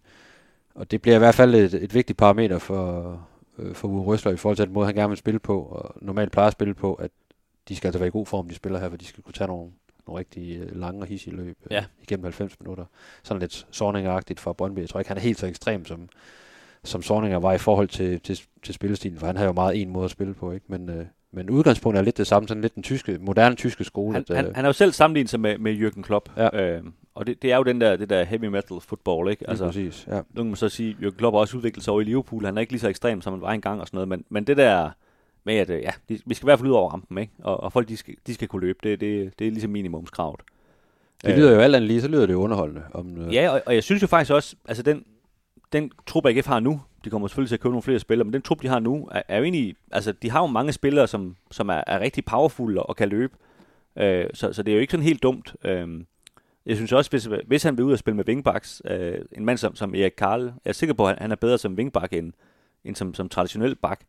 [0.76, 3.20] og det bliver i hvert fald et, et vigtigt parameter for,
[3.58, 5.96] uh, for Uwe Røsler i forhold til den måde, han gerne vil spille på, og
[6.02, 7.12] normalt plejer at spille på, at
[7.70, 9.48] de skal altså være i god form, de spiller her, for de skal kunne tage
[9.48, 9.72] nogle,
[10.08, 11.86] nogle rigtig øh, lange og hissige løb øh, ja.
[12.02, 12.86] igennem 90 minutter.
[13.24, 14.80] Sådan lidt sorninger fra Brøndby.
[14.80, 16.10] Jeg tror ikke, han er helt så ekstrem, som,
[16.84, 19.90] som Sorninger var i forhold til, til, til spillestilen, for han har jo meget en
[19.90, 20.66] måde at spille på, ikke?
[20.70, 24.14] Men, øh, men udgangspunktet er lidt det samme, sådan lidt den tyske, moderne tyske skole.
[24.14, 26.64] Han, at, han, han har jo selv sammenlignet sig med, med Jürgen Klopp, ja.
[26.64, 26.84] øh,
[27.16, 29.50] og det, det er jo den der, det der heavy metal football, ikke?
[29.50, 30.16] Altså, præcis, ja.
[30.16, 32.58] Nu kan man så sige, Jürgen Klopp har også udviklet sig over i Liverpool, han
[32.58, 34.58] er ikke lige så ekstrem, som han var engang og sådan noget, men, men det
[34.58, 34.90] der
[35.44, 37.34] med, at ja, vi skal i hvert fald ud over rampen, ikke?
[37.40, 40.40] Og, og folk, de skal, de skal kunne løbe, det, det, det er ligesom minimumskravet.
[41.26, 42.84] Det lyder jo alt andet lige, så lyder det jo underholdende.
[42.94, 43.34] Om, øh.
[43.34, 45.06] Ja, og, og jeg synes jo faktisk også, altså den,
[45.74, 48.34] den trup, AGF har nu, de kommer selvfølgelig til at købe nogle flere spillere, men
[48.34, 51.08] den trup, de har nu, er, er jo egentlig, altså de har jo mange spillere,
[51.08, 53.34] som, som er, er rigtig powerful og kan løbe.
[53.96, 55.56] Øh, så, så det er jo ikke sådan helt dumt.
[55.64, 55.88] Øh,
[56.66, 59.58] jeg synes også, hvis, hvis han vil ud og spille med wingbacks, øh, en mand
[59.58, 62.34] som, som Erik Karl, jeg er sikker på, at han er bedre som wingback end,
[62.84, 64.00] end som, som traditionel bak.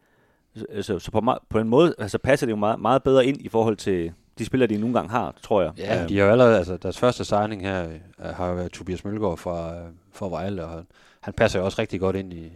[0.81, 3.41] Så, så på, ma- på en måde altså, passer det jo meget, meget bedre ind
[3.41, 5.73] i forhold til de spillere, de nogle gange har, tror jeg.
[5.79, 8.73] Ja, Øhm, de har jo allerede, altså deres første signing her øh, har jo været
[8.73, 10.85] Tobias Mølgaard fra, øh, fra Vejle, og
[11.21, 12.53] han passer jo også rigtig godt ind i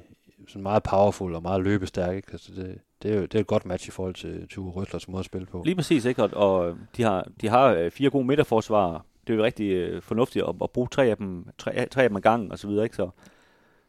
[0.49, 2.17] sådan meget powerful og meget løbestærk.
[2.17, 2.29] Ikke?
[2.33, 5.09] Altså det, det, er jo det er et godt match i forhold til Tue Røslers
[5.09, 5.63] måde at spille på.
[5.65, 6.23] Lige præcis, ikke?
[6.23, 9.05] Og, og de har, de har øh, fire gode midterforsvar.
[9.29, 12.09] Det er jo rigtig øh, fornuftigt at, at bruge tre af dem, tre, tre af
[12.09, 12.97] dem ad gangen og så videre, ikke?
[12.97, 13.11] Så,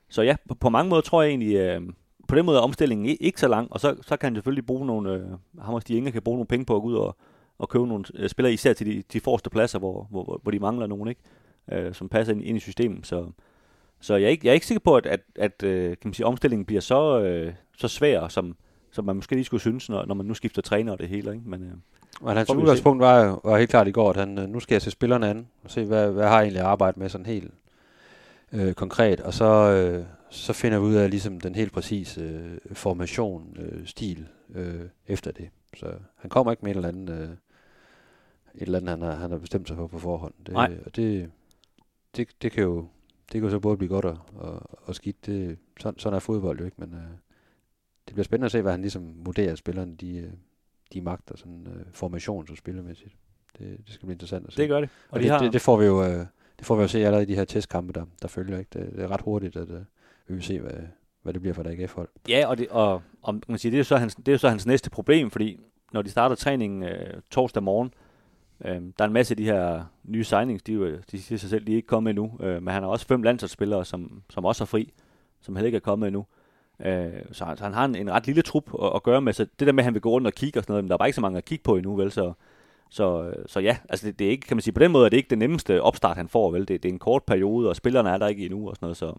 [0.10, 1.82] så ja, på, på mange måder tror jeg egentlig, øh,
[2.28, 4.88] på den måde er omstillingen ikke, så lang, og så, så kan han selvfølgelig bruge
[4.88, 5.22] nogle, øh,
[5.62, 7.18] ham og Stig Inge kan bruge nogle penge på at gå ud og,
[7.58, 10.60] og købe nogle øh, spillere, især til de, de forreste pladser, hvor, hvor, hvor de
[10.60, 11.22] mangler nogen, ikke?
[11.72, 13.08] Øh, som passer ind, ind i systemet.
[13.08, 13.32] Så,
[14.00, 16.14] så jeg, er ikke, jeg er ikke sikker på, at, at, at øh, kan man
[16.14, 18.56] sige, omstillingen bliver så, øh, så svær, som,
[18.92, 21.34] som man måske lige skulle synes, når, når man nu skifter træner og det hele.
[21.34, 21.50] Ikke?
[21.50, 21.74] Men, øh,
[22.22, 24.76] men hans udgangspunkt var, jo- var helt klart i går, at han, øh, nu skal
[24.76, 27.54] jeg se spillerne an, og se, hvad, hvad har jeg egentlig arbejdet med sådan helt
[28.52, 32.76] øh, konkret, og så, øh, så finder vi ud af ligesom den helt præcise øh,
[32.76, 35.50] formation, øh, stil øh, efter det.
[35.76, 37.30] Så han kommer ikke med et eller andet, øh,
[38.56, 40.34] et eller andet han, har, han har bestemt sig for på forhånd.
[40.46, 40.74] Det, Nej.
[40.86, 41.32] Og det,
[42.16, 42.88] det, det kan jo
[43.32, 45.26] det kan jo så både blive godt og, og, og skidt.
[45.26, 47.00] Det, sådan, sådan er fodbold jo ikke, men øh,
[48.08, 50.32] det bliver spændende at se, hvad han ligesom vurderer, at spillerne de, øh,
[50.94, 53.16] de magter sådan øh, formations- og spillemæssigt.
[53.58, 54.62] Det, det skal blive interessant at se.
[54.62, 54.90] det gør det.
[55.10, 56.26] og det, det, det, får vi jo øh,
[56.60, 58.60] det får vi jo se allerede i de her testkampe, der, der følger.
[58.60, 58.80] Ikke?
[58.80, 59.80] Det, det er ret hurtigt, at øh,
[60.28, 60.72] vi vil se, hvad,
[61.24, 62.10] hvad det bliver for et AGF-hold.
[62.30, 64.32] Ja, og, det, og, og man kan sige, det, er jo så hans, det er
[64.32, 65.60] jo så hans næste problem, fordi
[65.94, 67.94] når de starter træningen øh, torsdag morgen,
[68.66, 71.50] øh, der er en masse af de her nye signings, de, jo- de siger sig
[71.50, 74.46] selv, de er ikke kommet endnu, øh, men han har også fem landsholdsspillere, som, som
[74.46, 74.94] også er fri,
[75.42, 76.20] som heller ikke er kommet endnu.
[76.20, 76.26] Øh,
[76.86, 79.34] Øh, så, han, så han har en, en ret lille trup at, at gøre med,
[79.34, 80.90] så det der med, at han vil gå rundt og kigge og sådan noget, men
[80.90, 82.34] der er bare ikke så mange at kigge på endnu, vel, så,
[82.90, 85.10] så, så ja, altså det, det, er ikke, kan man sige, på den måde er
[85.10, 87.76] det ikke den nemmeste opstart, han får, vel, det, det er en kort periode, og
[87.76, 89.14] spillerne er der ikke endnu og sådan noget, så,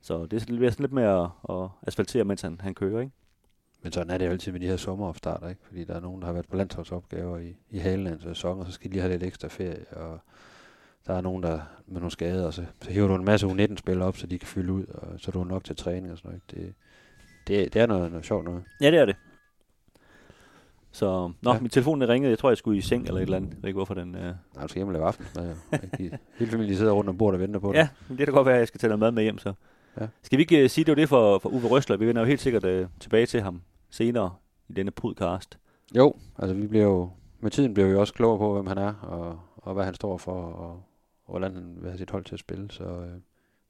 [0.00, 3.00] så det bliver sådan, lidt- sådan lidt med at, at asfaltere, mens han, han kører,
[3.00, 3.12] ikke?
[3.82, 5.60] Men sådan er det jo altid med de her sommeropstarter, ikke?
[5.64, 8.60] Fordi der er nogen, der har været på landsholdsopgaver i, i halen af en sæson,
[8.60, 10.18] og så skal de lige have lidt ekstra ferie, og
[11.06, 14.08] der er nogen, der med nogle skader, og så, så hiver du en masse U19-spillere
[14.08, 16.28] op, så de kan fylde ud, og så er du nok til træning og sådan
[16.30, 16.42] noget.
[16.56, 16.66] ikke?
[16.66, 16.74] Det,
[17.48, 18.64] det, det er noget, noget sjovt noget.
[18.80, 19.16] Ja, det er det.
[20.92, 21.60] Så, nå, Ja.
[21.60, 22.30] min telefon den ringede.
[22.30, 23.50] Jeg tror, jeg skulle i seng eller et eller andet.
[23.50, 24.14] Jeg ved ikke, hvorfor den...
[24.14, 24.22] Øh...
[24.22, 25.12] Nej, du skal hjem og lave.
[26.00, 26.18] Ikke?
[26.38, 27.78] Hele familien sidder rundt om bordet og venter på dig.
[27.78, 29.52] Ja, det kan godt være, at jeg skal tage noget mad med hjem, så.
[30.00, 30.06] Ja.
[30.22, 31.96] Skal vi ikke uh, sige, det var det for, for Uwe Røsler?
[31.96, 34.34] Vi vender jo helt sikkert uh, tilbage til ham senere
[34.68, 35.58] i denne podcast.
[35.96, 38.94] Jo, altså vi bliver jo, med tiden bliver vi også klogere på, hvem han er,
[38.94, 40.70] og, og hvad han står for, og,
[41.24, 42.70] og hvordan han vil have sit hold til at spille.
[42.70, 43.12] Så, øh,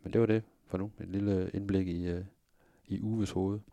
[0.05, 0.91] men det var det for nu.
[1.01, 2.25] Et lille indblik i, øh,
[2.91, 3.69] i Uves hoved.